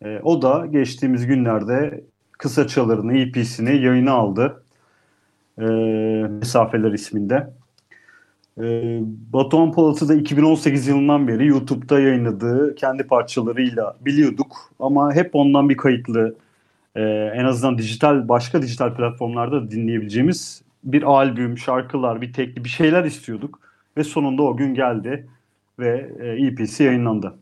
E, 0.02 0.20
o 0.22 0.42
da 0.42 0.66
geçtiğimiz 0.66 1.26
günlerde 1.26 2.04
kısa 2.32 2.66
çalarını, 2.66 3.18
EP'sini 3.18 3.82
yayına 3.82 4.12
aldı. 4.12 4.64
E, 5.58 5.64
Mesafeler 6.28 6.92
isminde. 6.92 7.50
E, 8.58 8.98
Batuhan 9.32 9.72
Polat'ı 9.72 10.08
da 10.08 10.14
2018 10.14 10.86
yılından 10.88 11.28
beri 11.28 11.46
YouTube'da 11.46 12.00
yayınladığı 12.00 12.74
kendi 12.74 13.02
parçalarıyla 13.02 13.96
biliyorduk. 14.00 14.56
Ama 14.80 15.14
hep 15.14 15.30
ondan 15.34 15.68
bir 15.68 15.76
kayıtlı 15.76 16.36
e, 16.94 17.02
en 17.34 17.44
azından 17.44 17.78
dijital 17.78 18.28
başka 18.28 18.62
dijital 18.62 18.94
platformlarda 18.94 19.70
dinleyebileceğimiz 19.70 20.62
bir 20.84 21.02
albüm, 21.02 21.58
şarkılar, 21.58 22.20
bir 22.20 22.32
tekli 22.32 22.64
bir 22.64 22.68
şeyler 22.68 23.04
istiyorduk. 23.04 23.60
Ve 23.96 24.04
sonunda 24.04 24.42
o 24.42 24.56
gün 24.56 24.74
geldi 24.74 25.28
ve 25.78 26.10
e, 26.20 26.46
EP'si 26.46 26.84
yayınlandı. 26.84 27.34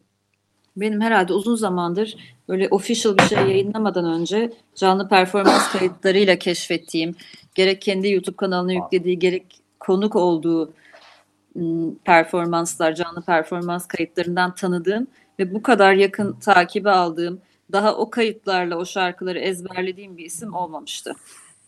Benim 0.77 1.01
herhalde 1.01 1.33
uzun 1.33 1.55
zamandır 1.55 2.17
böyle 2.49 2.69
official 2.69 3.19
bir 3.19 3.23
şey 3.23 3.39
yayınlamadan 3.39 4.05
önce 4.05 4.53
canlı 4.75 5.09
performans 5.09 5.73
kayıtlarıyla 5.73 6.37
keşfettiğim, 6.37 7.15
gerek 7.55 7.83
kendi 7.83 8.11
YouTube 8.11 8.37
kanalına 8.37 8.73
yüklediği, 8.73 9.19
gerek 9.19 9.61
konuk 9.81 10.17
olduğu 10.17 10.73
performanslar, 12.05 12.95
canlı 12.95 13.23
performans 13.23 13.87
kayıtlarından 13.87 14.55
tanıdığım 14.55 15.07
ve 15.39 15.55
bu 15.55 15.63
kadar 15.63 15.93
yakın 15.93 16.33
takibi 16.33 16.91
aldığım, 16.91 17.41
daha 17.73 17.97
o 17.97 18.11
kayıtlarla 18.11 18.77
o 18.77 18.85
şarkıları 18.85 19.39
ezberlediğim 19.39 20.17
bir 20.17 20.25
isim 20.25 20.55
olmamıştı. 20.55 21.15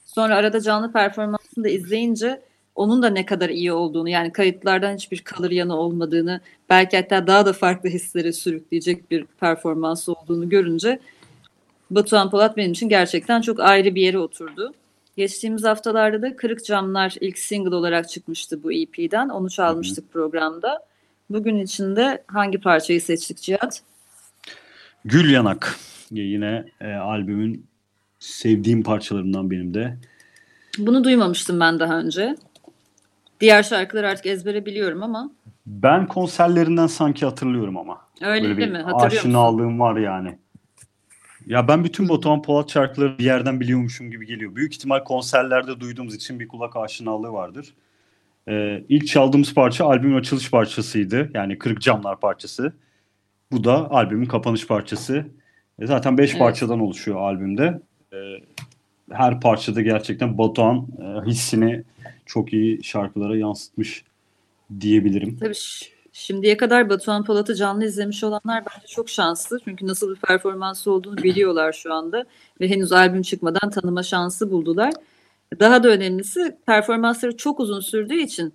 Sonra 0.05 0.36
arada 0.36 0.61
canlı 0.61 0.92
performansını 0.92 1.64
da 1.64 1.68
izleyince 1.68 2.42
onun 2.74 3.02
da 3.02 3.10
ne 3.10 3.26
kadar 3.26 3.48
iyi 3.48 3.72
olduğunu 3.72 4.08
yani 4.08 4.32
kayıtlardan 4.32 4.94
hiçbir 4.94 5.18
kalır 5.18 5.50
yanı 5.50 5.76
olmadığını 5.76 6.40
belki 6.70 6.96
hatta 6.96 7.26
daha 7.26 7.46
da 7.46 7.52
farklı 7.52 7.88
hislere 7.88 8.32
sürükleyecek 8.32 9.10
bir 9.10 9.24
performans 9.40 10.08
olduğunu 10.08 10.48
görünce 10.48 10.98
Batuhan 11.90 12.30
Polat 12.30 12.56
benim 12.56 12.72
için 12.72 12.88
gerçekten 12.88 13.40
çok 13.40 13.60
ayrı 13.60 13.94
bir 13.94 14.02
yere 14.02 14.18
oturdu. 14.18 14.74
Geçtiğimiz 15.16 15.64
haftalarda 15.64 16.22
da 16.22 16.36
Kırık 16.36 16.64
Camlar 16.64 17.14
ilk 17.20 17.38
single 17.38 17.74
olarak 17.74 18.08
çıkmıştı 18.08 18.62
bu 18.62 18.72
EP'den. 18.72 19.28
Onu 19.28 19.50
çalmıştık 19.50 20.04
Hı-hı. 20.04 20.12
programda. 20.12 20.86
Bugün 21.30 21.58
içinde 21.58 22.22
hangi 22.26 22.60
parçayı 22.60 23.00
seçtik 23.00 23.38
Cihat? 23.38 23.82
Gül 25.04 25.30
Yanak. 25.30 25.78
Yine 26.10 26.64
e, 26.80 26.92
albümün 26.92 27.66
sevdiğim 28.18 28.82
parçalarından 28.82 29.50
benim 29.50 29.74
de. 29.74 29.96
Bunu 30.78 31.04
duymamıştım 31.04 31.60
ben 31.60 31.80
daha 31.80 31.98
önce. 31.98 32.36
Diğer 33.41 33.62
şarkıları 33.62 34.09
artık 34.09 34.26
ezbere 34.26 34.66
biliyorum 34.66 35.03
ama. 35.03 35.30
Ben 35.66 36.09
konserlerinden 36.09 36.87
sanki 36.87 37.24
hatırlıyorum 37.24 37.76
ama. 37.76 38.01
Öyle 38.22 38.49
Böyle 38.49 38.57
değil 38.57 38.70
mi? 38.70 38.78
Hatırlıyor 38.78 39.22
aşinalığım 39.22 39.64
musun? 39.64 39.78
var 39.78 39.97
yani. 39.97 40.39
Ya 41.47 41.68
ben 41.68 41.85
bütün 41.85 42.09
Batuhan 42.09 42.43
Polat 42.43 42.70
şarkıları 42.70 43.18
bir 43.18 43.24
yerden 43.24 43.61
biliyormuşum 43.61 44.11
gibi 44.11 44.26
geliyor. 44.26 44.57
Büyük 44.57 44.74
ihtimal 44.74 45.05
konserlerde 45.05 45.80
duyduğumuz 45.80 46.14
için 46.14 46.41
bir 46.41 46.49
kulak 46.49 46.76
aşinalığı 46.76 47.32
vardır. 47.32 47.74
Ee, 48.49 48.85
ilk 48.89 49.07
çaldığımız 49.07 49.55
parça 49.55 49.85
albümün 49.85 50.18
açılış 50.18 50.51
parçasıydı. 50.51 51.30
Yani 51.35 51.59
Kırık 51.59 51.80
Camlar 51.82 52.20
parçası. 52.20 52.72
Bu 53.53 53.64
da 53.64 53.91
albümün 53.91 54.26
kapanış 54.26 54.66
parçası. 54.66 55.26
E 55.78 55.87
zaten 55.87 56.18
5 56.18 56.30
evet. 56.30 56.39
parçadan 56.39 56.80
oluşuyor 56.80 57.20
albümde. 57.20 57.80
E, 58.12 58.16
her 59.11 59.41
parçada 59.41 59.82
gerçekten 59.82 60.39
Batuhan 60.39 60.87
e, 60.99 61.26
hissini 61.26 61.85
çok 62.26 62.52
iyi 62.52 62.84
şarkılara 62.84 63.36
yansıtmış 63.36 64.04
diyebilirim. 64.80 65.38
Tabii 65.38 65.54
şimdiye 66.12 66.56
kadar 66.56 66.90
Batuhan 66.90 67.24
Polat'ı 67.24 67.54
canlı 67.54 67.84
izlemiş 67.84 68.24
olanlar 68.24 68.64
bence 68.66 68.86
çok 68.86 69.08
şanslı. 69.08 69.60
Çünkü 69.64 69.86
nasıl 69.86 70.10
bir 70.10 70.20
performansı 70.20 70.90
olduğunu 70.90 71.16
biliyorlar 71.16 71.72
şu 71.72 71.94
anda. 71.94 72.24
Ve 72.60 72.68
henüz 72.68 72.92
albüm 72.92 73.22
çıkmadan 73.22 73.70
tanıma 73.70 74.02
şansı 74.02 74.50
buldular. 74.50 74.92
Daha 75.60 75.82
da 75.82 75.88
önemlisi 75.88 76.56
performansları 76.66 77.36
çok 77.36 77.60
uzun 77.60 77.80
sürdüğü 77.80 78.20
için 78.20 78.54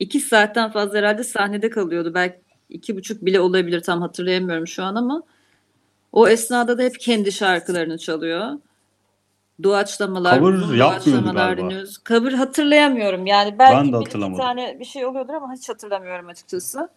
iki 0.00 0.20
saatten 0.20 0.70
fazla 0.72 0.98
herhalde 0.98 1.24
sahnede 1.24 1.70
kalıyordu. 1.70 2.14
Belki 2.14 2.36
iki 2.68 2.96
buçuk 2.96 3.24
bile 3.24 3.40
olabilir 3.40 3.80
tam 3.80 4.00
hatırlayamıyorum 4.00 4.66
şu 4.66 4.82
an 4.84 4.94
ama 4.94 5.22
o 6.12 6.28
esnada 6.28 6.78
da 6.78 6.82
hep 6.82 7.00
kendi 7.00 7.32
şarkılarını 7.32 7.98
çalıyor. 7.98 8.52
Doğaçlamalar, 9.62 10.38
cover 10.38 10.78
doğaçlamalar 10.78 11.58
dinliyoruz. 11.58 11.98
Cover 12.06 12.32
hatırlayamıyorum. 12.32 13.26
Yani 13.26 13.58
belki 13.58 13.92
ben 13.92 13.92
de 13.92 14.06
bir, 14.06 14.32
bir 14.32 14.36
tane 14.36 14.80
bir 14.80 14.84
şey 14.84 15.06
oluyordur 15.06 15.34
ama 15.34 15.54
hiç 15.54 15.68
hatırlamıyorum 15.68 16.28
açıkçası. 16.28 16.88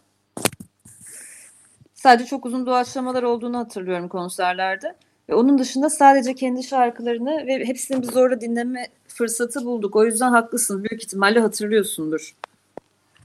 Sadece 1.94 2.26
çok 2.26 2.46
uzun 2.46 2.66
doğaçlamalar 2.66 3.22
olduğunu 3.22 3.58
hatırlıyorum 3.58 4.08
konserlerde. 4.08 4.96
Ve 5.28 5.34
onun 5.34 5.58
dışında 5.58 5.90
sadece 5.90 6.34
kendi 6.34 6.62
şarkılarını 6.62 7.46
ve 7.46 7.66
hepsini 7.66 8.02
bir 8.02 8.06
zorla 8.06 8.40
dinleme 8.40 8.86
fırsatı 9.08 9.64
bulduk. 9.64 9.96
O 9.96 10.04
yüzden 10.04 10.30
haklısın. 10.30 10.84
Büyük 10.84 11.04
ihtimalle 11.04 11.40
hatırlıyorsundur. 11.40 12.34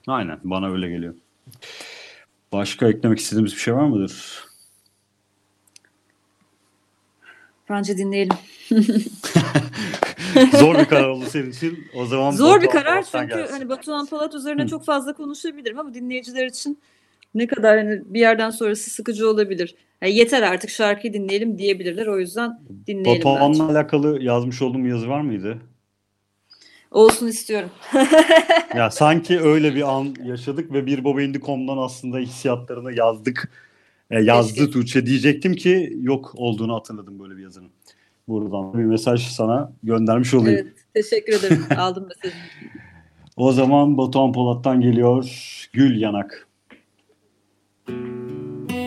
Aynen. 0.08 0.40
Bana 0.44 0.72
öyle 0.72 0.90
geliyor. 0.90 1.14
Başka 2.52 2.88
eklemek 2.88 3.20
istediğimiz 3.20 3.54
bir 3.54 3.60
şey 3.60 3.76
var 3.76 3.84
mıdır? 3.88 4.45
Bence 7.70 7.98
dinleyelim. 7.98 8.38
Zor 10.60 10.80
bir 10.80 10.86
karar 10.86 11.08
oldu 11.08 11.26
senin 11.30 11.52
için. 11.52 11.88
O 11.96 12.06
zaman 12.06 12.32
Zor 12.32 12.62
bir 12.62 12.68
karar 12.68 13.04
çünkü 13.04 13.28
gelsin. 13.28 13.54
hani 13.54 13.70
Batuhan 13.70 14.06
Polat 14.06 14.36
üzerine 14.36 14.64
Hı. 14.64 14.68
çok 14.68 14.86
fazla 14.86 15.14
konuşabilirim 15.14 15.80
ama 15.80 15.94
dinleyiciler 15.94 16.46
için 16.46 16.80
ne 17.36 17.48
kadar 17.48 17.78
hani 17.78 18.02
bir 18.06 18.20
yerden 18.20 18.50
sonrası 18.50 18.90
sıkıcı 18.90 19.30
olabilir. 19.30 19.76
Yani 20.02 20.16
yeter 20.16 20.42
artık 20.44 20.70
şarkıyı 20.70 21.14
dinleyelim 21.14 21.58
diyebilirler. 21.58 22.08
O 22.08 22.20
yüzden 22.20 22.60
dinleyelim 22.88 23.24
Batuhan'la 23.24 23.70
alakalı 23.70 24.24
yazmış 24.24 24.62
olduğum 24.62 24.84
bir 24.84 24.90
yazı 24.90 25.10
var 25.10 25.22
mıydı? 25.22 25.58
Olsun 26.92 27.28
istiyorum. 27.28 27.70
ya 28.76 28.92
sanki 28.92 29.40
öyle 29.42 29.76
bir 29.76 29.96
an 29.96 30.16
yaşadık 30.24 30.74
ve 30.74 30.86
bir 30.86 31.04
Bobaindi.com'dan 31.04 31.78
aslında 31.78 32.18
hissiyatlarını 32.18 32.94
yazdık. 32.94 33.50
E, 34.16 34.22
yazdı 34.22 34.54
Keşke. 34.54 34.72
Tuğçe 34.72 35.06
diyecektim 35.06 35.54
ki 35.54 35.98
yok 36.02 36.32
olduğunu 36.36 36.76
hatırladım 36.76 37.20
böyle 37.20 37.38
bir 37.38 37.44
yazının. 37.44 37.70
Buradan 38.28 38.74
bir 38.74 38.84
mesaj 38.84 39.28
sana 39.28 39.74
göndermiş 39.84 40.34
olayım. 40.34 40.60
Evet, 40.64 40.78
teşekkür 40.94 41.34
ederim. 41.34 41.66
Aldım 41.78 42.08
mesajını. 42.08 42.42
o 43.38 43.52
zaman 43.52 43.98
Batuhan 43.98 44.34
Polat'tan 44.34 44.82
geliyor 44.82 45.30
Gül 45.74 46.02
Yanak. 46.02 46.48
Gül 47.88 48.85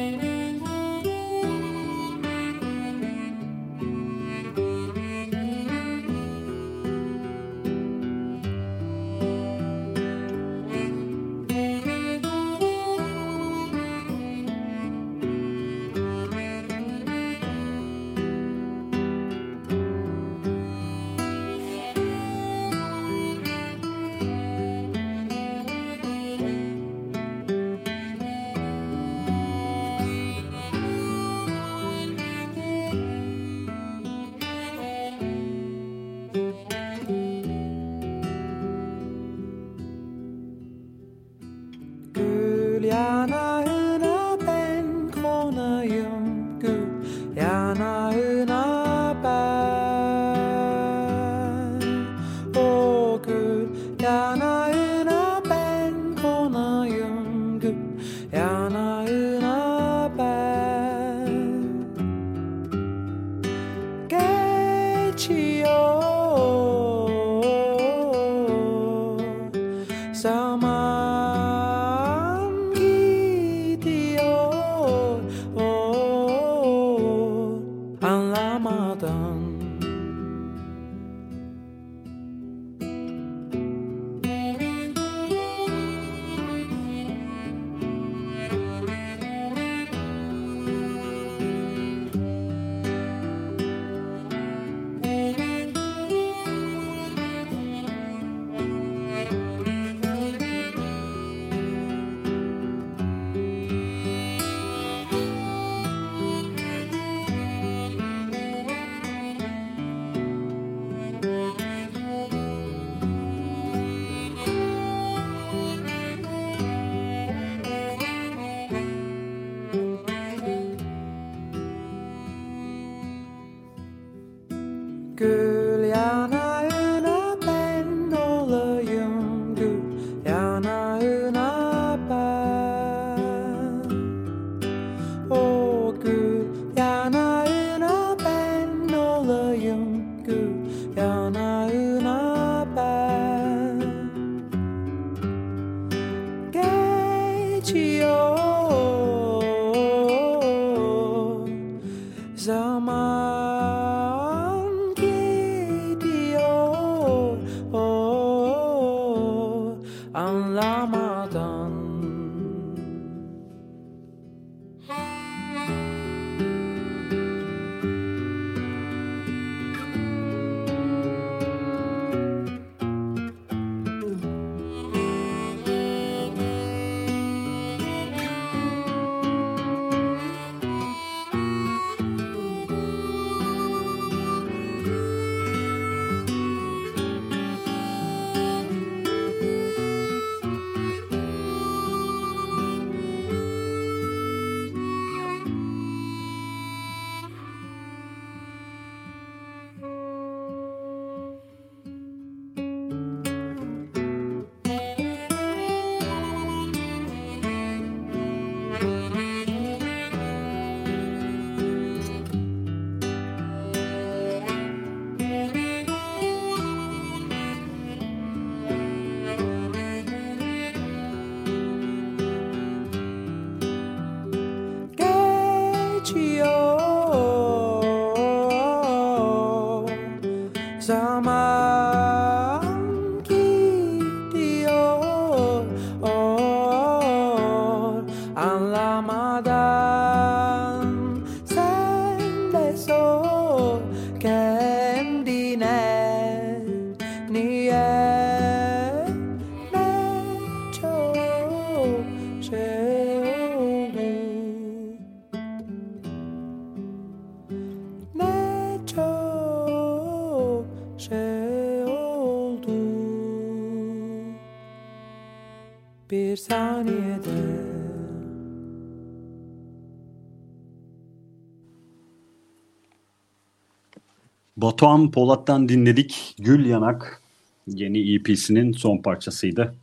Batuhan 274.68 275.10
Polat'tan 275.10 275.68
dinledik. 275.68 276.34
Gül 276.38 276.66
Yanak 276.66 277.22
yeni 277.66 278.14
EP'sinin 278.14 278.72
son 278.72 278.98
parçasıydı. 278.98 279.74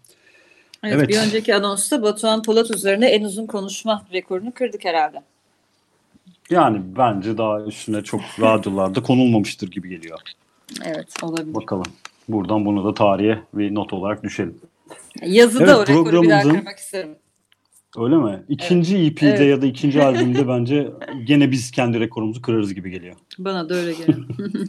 Evet, 0.84 0.96
Evet. 0.96 1.10
bir 1.10 1.18
önceki 1.18 1.56
anonsta 1.56 2.02
Batuhan 2.02 2.44
Polat 2.44 2.72
üzerine 2.72 3.08
en 3.08 3.24
uzun 3.24 3.46
konuşma 3.46 4.06
rekorunu 4.14 4.52
kırdık 4.52 4.86
herhalde. 4.86 5.24
Yani 6.50 6.82
bence 6.98 7.38
daha 7.38 7.62
üstüne 7.62 8.04
çok 8.04 8.22
radyolarda 8.42 9.04
konulmamıştır 9.04 9.72
gibi 9.72 9.90
geliyor. 9.90 10.20
Evet 10.84 11.24
olabilir. 11.24 11.54
Bakalım. 11.54 11.94
Buradan 12.30 12.66
bunu 12.66 12.86
da 12.86 12.94
tarihe 12.94 13.40
bir 13.54 13.76
not 13.76 13.94
olarak 13.94 14.24
düşelim. 14.24 14.58
Yazıda 15.22 15.64
Evet, 15.64 15.76
o 15.76 15.88
rekoru 15.88 16.22
bir 16.22 16.30
daha 16.30 16.42
kırmak 16.42 16.78
isterim. 16.78 17.16
Öyle 17.98 18.18
mi? 18.18 18.44
İkinci 18.50 18.98
EP'de 18.98 19.28
Evet. 19.30 19.50
ya 19.50 19.62
da 19.62 19.66
ikinci 19.66 20.04
albümde 20.04 20.48
bence 20.48 20.92
gene 21.24 21.52
biz 21.52 21.72
kendi 21.72 22.00
rekorumuzu 22.00 22.42
kırarız 22.42 22.74
gibi 22.74 22.92
geliyor. 22.92 23.16
Bana 23.40 23.70
da 23.70 23.74
öyle 23.74 23.94
geliyor. 23.94 24.26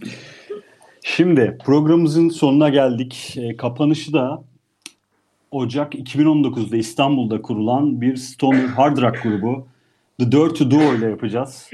Şimdi 1.05 1.59
programımızın 1.65 2.29
sonuna 2.29 2.69
geldik. 2.69 3.35
E, 3.37 3.57
kapanışı 3.57 4.13
da 4.13 4.45
Ocak 5.51 5.95
2019'da 5.95 6.77
İstanbul'da 6.77 7.43
kurulan 7.43 8.01
bir 8.01 8.17
Stoner 8.17 8.65
Hard 8.67 8.99
Rock 8.99 9.23
grubu 9.23 9.67
The 10.19 10.33
Dirty 10.33 10.65
Duo 10.71 10.95
ile 10.95 11.07
yapacağız. 11.07 11.71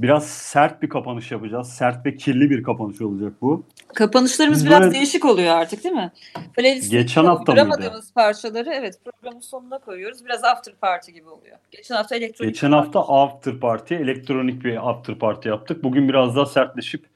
Biraz 0.00 0.28
sert 0.28 0.82
bir 0.82 0.88
kapanış 0.88 1.30
yapacağız. 1.30 1.68
Sert 1.68 2.06
ve 2.06 2.16
kirli 2.16 2.50
bir 2.50 2.62
kapanış 2.62 3.00
olacak 3.00 3.32
bu. 3.40 3.64
Kapanışlarımız 3.94 4.58
Biz 4.58 4.66
biraz 4.66 4.80
böyle- 4.80 4.94
değişik 4.94 5.24
oluyor 5.24 5.54
artık 5.54 5.84
değil 5.84 5.94
mi? 5.94 6.12
Playlist'te 6.56 6.96
Geçen 6.96 7.24
hafta 7.24 7.52
mıydı? 7.64 8.00
parçaları 8.14 8.70
evet 8.72 8.98
programın 9.04 9.40
sonuna 9.40 9.78
koyuyoruz. 9.78 10.24
Biraz 10.24 10.44
after 10.44 10.74
party 10.74 11.12
gibi 11.12 11.28
oluyor. 11.28 11.56
Geçen 11.70 11.94
hafta 11.94 12.16
elektronik 12.16 12.54
Geçen 12.54 12.72
hafta 12.72 13.00
After 13.08 13.60
Party, 13.60 13.94
elektronik 13.94 14.64
bir 14.64 14.90
After 14.90 15.18
Party 15.18 15.48
yaptık. 15.48 15.84
Bugün 15.84 16.08
biraz 16.08 16.36
daha 16.36 16.46
sertleşip 16.46 17.06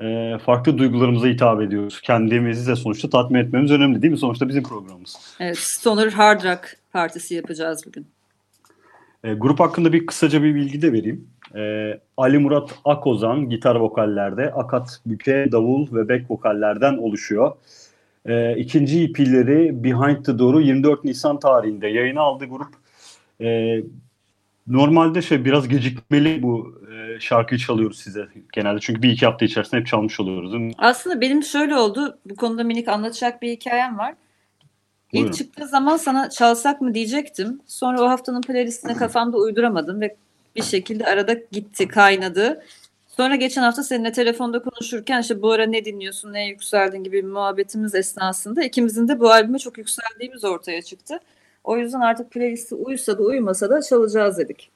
e, 0.00 0.38
farklı 0.46 0.78
duygularımıza 0.78 1.26
hitap 1.26 1.62
ediyoruz. 1.62 2.00
Kendimizi 2.00 2.70
de 2.70 2.76
sonuçta 2.76 3.10
tatmin 3.10 3.38
etmemiz 3.40 3.70
önemli 3.70 4.02
değil 4.02 4.12
mi? 4.12 4.18
Sonuçta 4.18 4.48
bizim 4.48 4.62
programımız. 4.62 5.16
Evet, 5.40 5.58
Stoner 5.58 6.12
Hard 6.12 6.44
Rock 6.44 6.76
partisi 6.92 7.34
yapacağız 7.34 7.86
bugün. 7.86 8.06
E, 9.24 9.34
grup 9.34 9.60
hakkında 9.60 9.92
bir 9.92 10.06
kısaca 10.06 10.42
bir 10.42 10.54
bilgi 10.54 10.82
de 10.82 10.92
vereyim. 10.92 11.28
E, 11.56 11.92
Ali 12.16 12.38
Murat 12.38 12.74
Akozan 12.84 13.48
gitar 13.48 13.74
vokallerde, 13.74 14.52
Akat 14.52 15.00
Büke 15.06 15.48
davul 15.52 15.92
ve 15.92 16.08
back 16.08 16.30
vokallerden 16.30 16.96
oluşuyor. 16.96 17.52
E, 18.26 18.56
ikinci 18.56 19.04
EP'leri 19.04 19.84
Behind 19.84 20.24
the 20.24 20.38
Door'u 20.38 20.60
24 20.60 21.04
Nisan 21.04 21.40
tarihinde 21.40 21.88
yayına 21.88 22.20
aldı 22.20 22.44
grup. 22.44 22.74
E, 23.40 23.80
normalde 24.66 25.22
şey 25.22 25.44
biraz 25.44 25.68
gecikmeli 25.68 26.42
bu 26.42 26.74
e, 26.92 27.20
şarkıyı 27.20 27.58
çalıyoruz 27.58 27.98
size 27.98 28.28
genelde. 28.52 28.80
Çünkü 28.80 29.02
bir 29.02 29.10
iki 29.10 29.26
hafta 29.26 29.44
içerisinde 29.44 29.80
hep 29.80 29.86
çalmış 29.86 30.20
oluyoruz 30.20 30.52
değil 30.52 30.64
mi? 30.64 30.72
Aslında 30.78 31.20
benim 31.20 31.42
şöyle 31.42 31.76
oldu. 31.76 32.18
Bu 32.26 32.36
konuda 32.36 32.64
minik 32.64 32.88
anlatacak 32.88 33.42
bir 33.42 33.50
hikayem 33.50 33.98
var. 33.98 34.14
Buyurun. 35.12 35.28
İlk 35.28 35.36
çıktığı 35.36 35.68
zaman 35.68 35.96
sana 35.96 36.30
çalsak 36.30 36.80
mı 36.80 36.94
diyecektim. 36.94 37.60
Sonra 37.66 38.02
o 38.02 38.08
haftanın 38.08 38.40
playlistine 38.40 38.94
kafamda 38.94 39.36
uyduramadım 39.36 40.00
ve 40.00 40.16
bir 40.56 40.62
şekilde 40.62 41.04
arada 41.06 41.32
gitti, 41.52 41.88
kaynadı. 41.88 42.62
Sonra 43.06 43.36
geçen 43.36 43.62
hafta 43.62 43.82
seninle 43.82 44.12
telefonda 44.12 44.62
konuşurken 44.62 45.20
işte 45.20 45.42
bu 45.42 45.52
ara 45.52 45.66
ne 45.66 45.84
dinliyorsun, 45.84 46.32
neye 46.32 46.48
yükseldin 46.48 47.04
gibi 47.04 47.16
bir 47.16 47.28
muhabbetimiz 47.28 47.94
esnasında 47.94 48.64
ikimizin 48.64 49.08
de 49.08 49.20
bu 49.20 49.30
albüme 49.30 49.58
çok 49.58 49.78
yükseldiğimiz 49.78 50.44
ortaya 50.44 50.82
çıktı. 50.82 51.20
O 51.64 51.78
yüzden 51.78 52.00
artık 52.00 52.30
playlisti 52.30 52.74
uysa 52.74 53.18
da 53.18 53.22
uyumasa 53.22 53.70
da 53.70 53.82
çalacağız 53.82 54.38
dedik. 54.38 54.70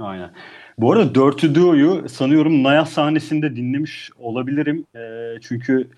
Aynen. 0.00 0.30
Bu 0.78 0.92
arada 0.92 1.14
Dirty 1.14 1.46
Duo'yu 1.54 2.08
sanıyorum 2.08 2.62
Naya 2.62 2.84
sahnesinde 2.84 3.56
dinlemiş 3.56 4.10
olabilirim. 4.18 4.84
E, 4.96 5.34
çünkü 5.40 5.88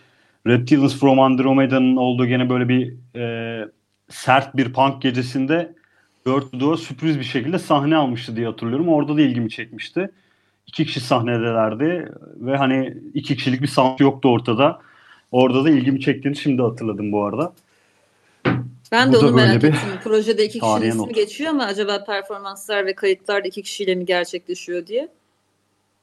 Reptiles 0.47 0.99
from 1.01 1.20
Andromeda'nın 1.20 1.97
olduğu 1.97 2.26
gene 2.26 2.51
böyle 2.51 2.68
bir 2.68 2.95
e, 3.16 3.68
sert 4.09 4.57
bir 4.57 4.72
punk 4.72 5.03
gecesinde 5.03 5.74
Dirty 6.26 6.59
Duo 6.59 6.76
sürpriz 6.76 7.18
bir 7.18 7.24
şekilde 7.24 7.59
sahne 7.59 7.97
almıştı 7.97 8.36
diye 8.36 8.47
hatırlıyorum. 8.47 8.89
Orada 8.89 9.16
da 9.16 9.20
ilgimi 9.20 9.51
çekmişti. 9.51 10.11
İki 10.66 10.86
kişi 10.86 11.01
sahnedelerdi 11.01 12.12
ve 12.36 12.57
hani 12.57 12.97
iki 13.14 13.36
kişilik 13.36 13.62
bir 13.62 13.66
sound 13.66 13.99
yoktu 13.99 14.28
ortada. 14.28 14.80
Orada 15.32 15.64
da 15.64 15.70
ilgimi 15.70 16.01
çektiğini 16.01 16.36
şimdi 16.36 16.62
hatırladım 16.62 17.12
bu 17.12 17.24
arada. 17.24 17.53
Ben 18.93 19.12
de 19.12 19.18
onu 19.18 19.32
merak 19.32 19.64
ettim. 19.64 19.74
Projede 20.05 20.45
iki 20.45 20.61
kişinin 20.61 20.89
ismi 20.89 20.99
not. 20.99 21.14
geçiyor 21.14 21.51
ama 21.51 21.64
acaba 21.64 22.05
performanslar 22.05 22.86
ve 22.86 22.95
kayıtlar 22.95 23.45
iki 23.45 23.62
kişiyle 23.62 23.95
mi 23.95 24.07
gerçekleşiyor 24.07 24.86
diye. 24.86 25.09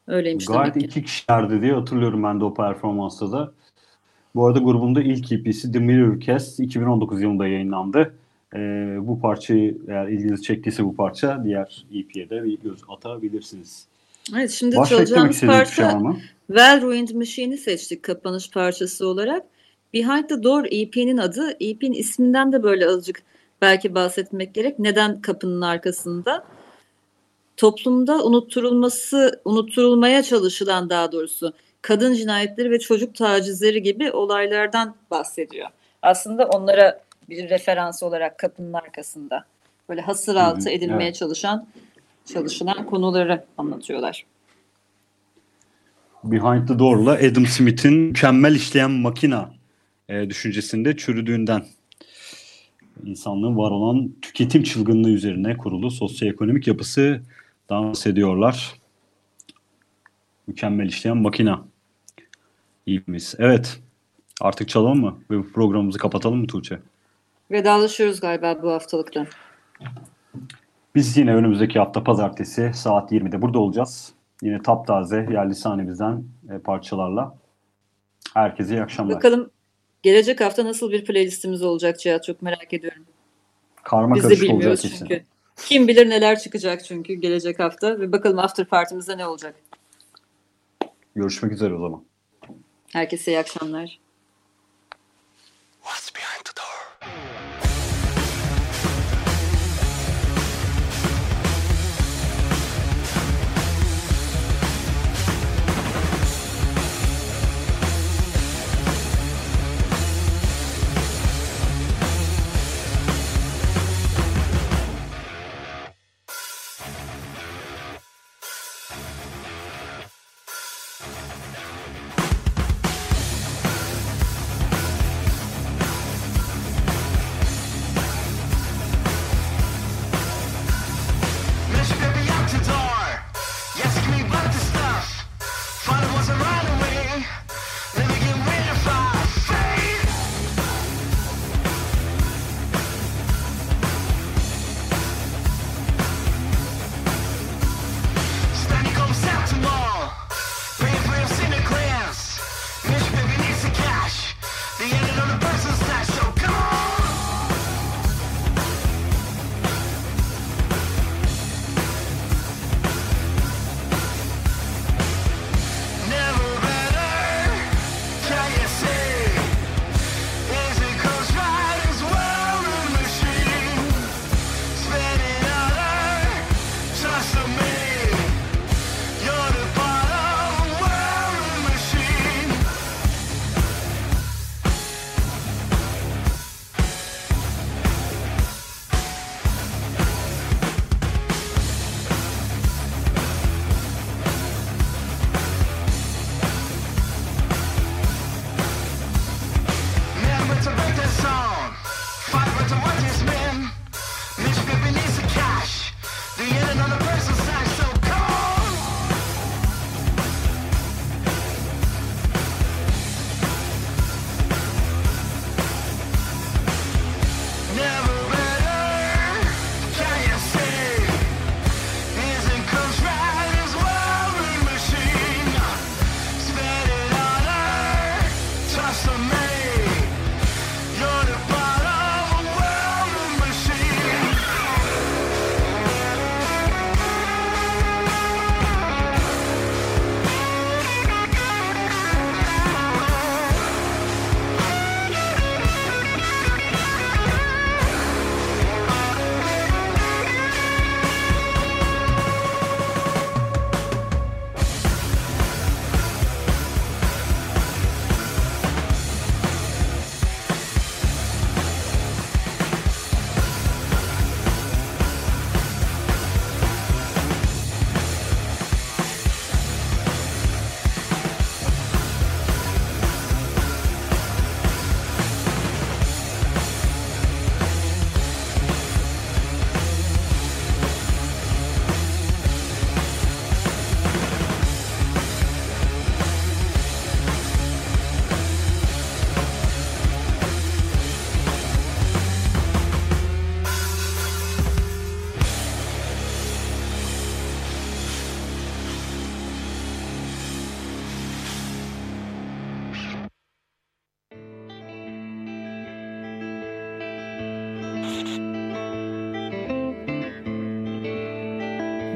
Öyleymiş 0.07 0.45
Gayet 0.45 0.75
demek 0.75 0.91
ki. 0.91 0.99
iki 0.99 1.03
kişilerdi 1.03 1.61
diye 1.61 1.73
hatırlıyorum 1.73 2.23
ben 2.23 2.39
de 2.39 2.43
o 2.45 2.53
performansta 2.53 3.31
da. 3.31 3.51
Bu 4.35 4.45
arada 4.45 4.59
grubun 4.59 4.95
da 4.95 5.01
ilk 5.01 5.31
EP'si 5.31 5.71
The 5.71 5.79
Mirror 5.79 6.19
Cast 6.19 6.59
2019 6.59 7.21
yılında 7.21 7.47
yayınlandı. 7.47 8.13
Ee, 8.55 8.97
bu 9.01 9.19
parçayı 9.19 9.77
eğer 9.87 10.07
ilginizi 10.07 10.43
çektiyse 10.43 10.83
bu 10.83 10.95
parça 10.95 11.41
diğer 11.43 11.85
EP'ye 11.93 12.29
de 12.29 12.43
bir 12.43 12.59
göz 12.59 12.79
atabilirsiniz. 12.87 13.85
Evet 14.35 14.51
şimdi 14.51 14.75
çalacağımız 14.89 15.41
parça 15.41 15.91
şey 15.91 15.99
Well 16.47 16.81
Ruined 16.81 17.09
Machine'i 17.09 17.57
seçtik 17.57 18.03
kapanış 18.03 18.51
parçası 18.51 19.07
olarak. 19.07 19.43
Behind 19.93 20.29
the 20.29 20.43
Door 20.43 20.65
EP'nin 20.71 21.17
adı. 21.17 21.57
EP'nin 21.59 21.93
isminden 21.93 22.51
de 22.51 22.63
böyle 22.63 22.87
azıcık 22.87 23.23
belki 23.61 23.95
bahsetmek 23.95 24.53
gerek. 24.53 24.79
Neden 24.79 25.21
kapının 25.21 25.61
arkasında? 25.61 26.45
Toplumda 27.57 28.25
unutturulması, 28.25 29.41
unutturulmaya 29.45 30.23
çalışılan 30.23 30.89
daha 30.89 31.11
doğrusu 31.11 31.53
kadın 31.85 32.13
cinayetleri 32.13 32.71
ve 32.71 32.79
çocuk 32.79 33.15
tacizleri 33.15 33.83
gibi 33.83 34.11
olaylardan 34.11 34.95
bahsediyor. 35.11 35.67
Aslında 36.01 36.45
onlara 36.45 37.01
bir 37.29 37.49
referans 37.49 38.03
olarak 38.03 38.39
kapının 38.39 38.73
arkasında 38.73 39.45
böyle 39.89 40.01
hasır 40.01 40.35
altı 40.35 40.69
edilmeye 40.69 41.03
evet. 41.03 41.15
çalışan 41.15 41.67
çalışılan 42.25 42.85
konuları 42.85 43.45
anlatıyorlar. 43.57 44.25
Behind 46.23 46.67
the 46.67 46.79
Door'la 46.79 47.11
Adam 47.11 47.45
Smith'in 47.45 47.93
mükemmel 47.93 48.55
işleyen 48.55 48.91
makina 48.91 49.53
e, 50.09 50.29
düşüncesinde 50.29 50.97
çürüdüğünden 50.97 51.65
insanlığın 53.05 53.57
var 53.57 53.71
olan 53.71 54.11
tüketim 54.21 54.63
çılgınlığı 54.63 55.09
üzerine 55.09 55.57
kurulu 55.57 55.91
sosyoekonomik 55.91 56.67
yapısı 56.67 57.21
dans 57.69 58.07
ediyorlar. 58.07 58.73
Mükemmel 60.47 60.85
işleyen 60.85 61.17
makina. 61.17 61.74
İyimiz. 62.85 63.35
Evet. 63.39 63.79
Artık 64.41 64.69
çalalım 64.69 65.01
mı? 65.01 65.19
Ve 65.31 65.37
bu 65.37 65.51
programımızı 65.51 65.99
kapatalım 65.99 66.39
mı 66.39 66.47
Tuğçe? 66.47 66.79
Vedalaşıyoruz 67.51 68.19
galiba 68.19 68.63
bu 68.63 68.71
haftalıkta. 68.71 69.27
Biz 70.95 71.17
yine 71.17 71.35
önümüzdeki 71.35 71.79
hafta 71.79 72.03
pazartesi 72.03 72.71
saat 72.73 73.11
20'de 73.11 73.41
burada 73.41 73.59
olacağız. 73.59 74.13
Yine 74.41 74.61
taptaze 74.61 75.27
yerli 75.31 75.55
sahnemizden 75.55 76.23
e, 76.51 76.57
parçalarla. 76.57 77.37
Herkese 78.33 78.75
iyi 78.75 78.81
akşamlar. 78.81 79.15
Bakalım 79.15 79.49
gelecek 80.03 80.41
hafta 80.41 80.65
nasıl 80.65 80.91
bir 80.91 81.05
playlistimiz 81.05 81.63
olacak 81.63 81.99
Cihat 81.99 82.23
çok 82.23 82.41
merak 82.41 82.73
ediyorum. 82.73 83.03
Karma 83.83 84.15
Biz 84.15 84.29
de 84.29 84.41
bilmiyoruz 84.41 84.81
çünkü. 84.81 85.07
Kesin. 85.07 85.25
Kim 85.55 85.87
bilir 85.87 86.09
neler 86.09 86.39
çıkacak 86.39 86.85
çünkü 86.85 87.13
gelecek 87.13 87.59
hafta 87.59 87.99
ve 87.99 88.11
bakalım 88.11 88.39
after 88.39 88.65
partimizde 88.65 89.17
ne 89.17 89.27
olacak. 89.27 89.55
Görüşmek 91.15 91.51
üzere 91.51 91.73
o 91.73 91.79
zaman. 91.79 92.03
Herkese 92.95 93.31
iyi 93.31 93.39
akşamlar. 93.39 93.99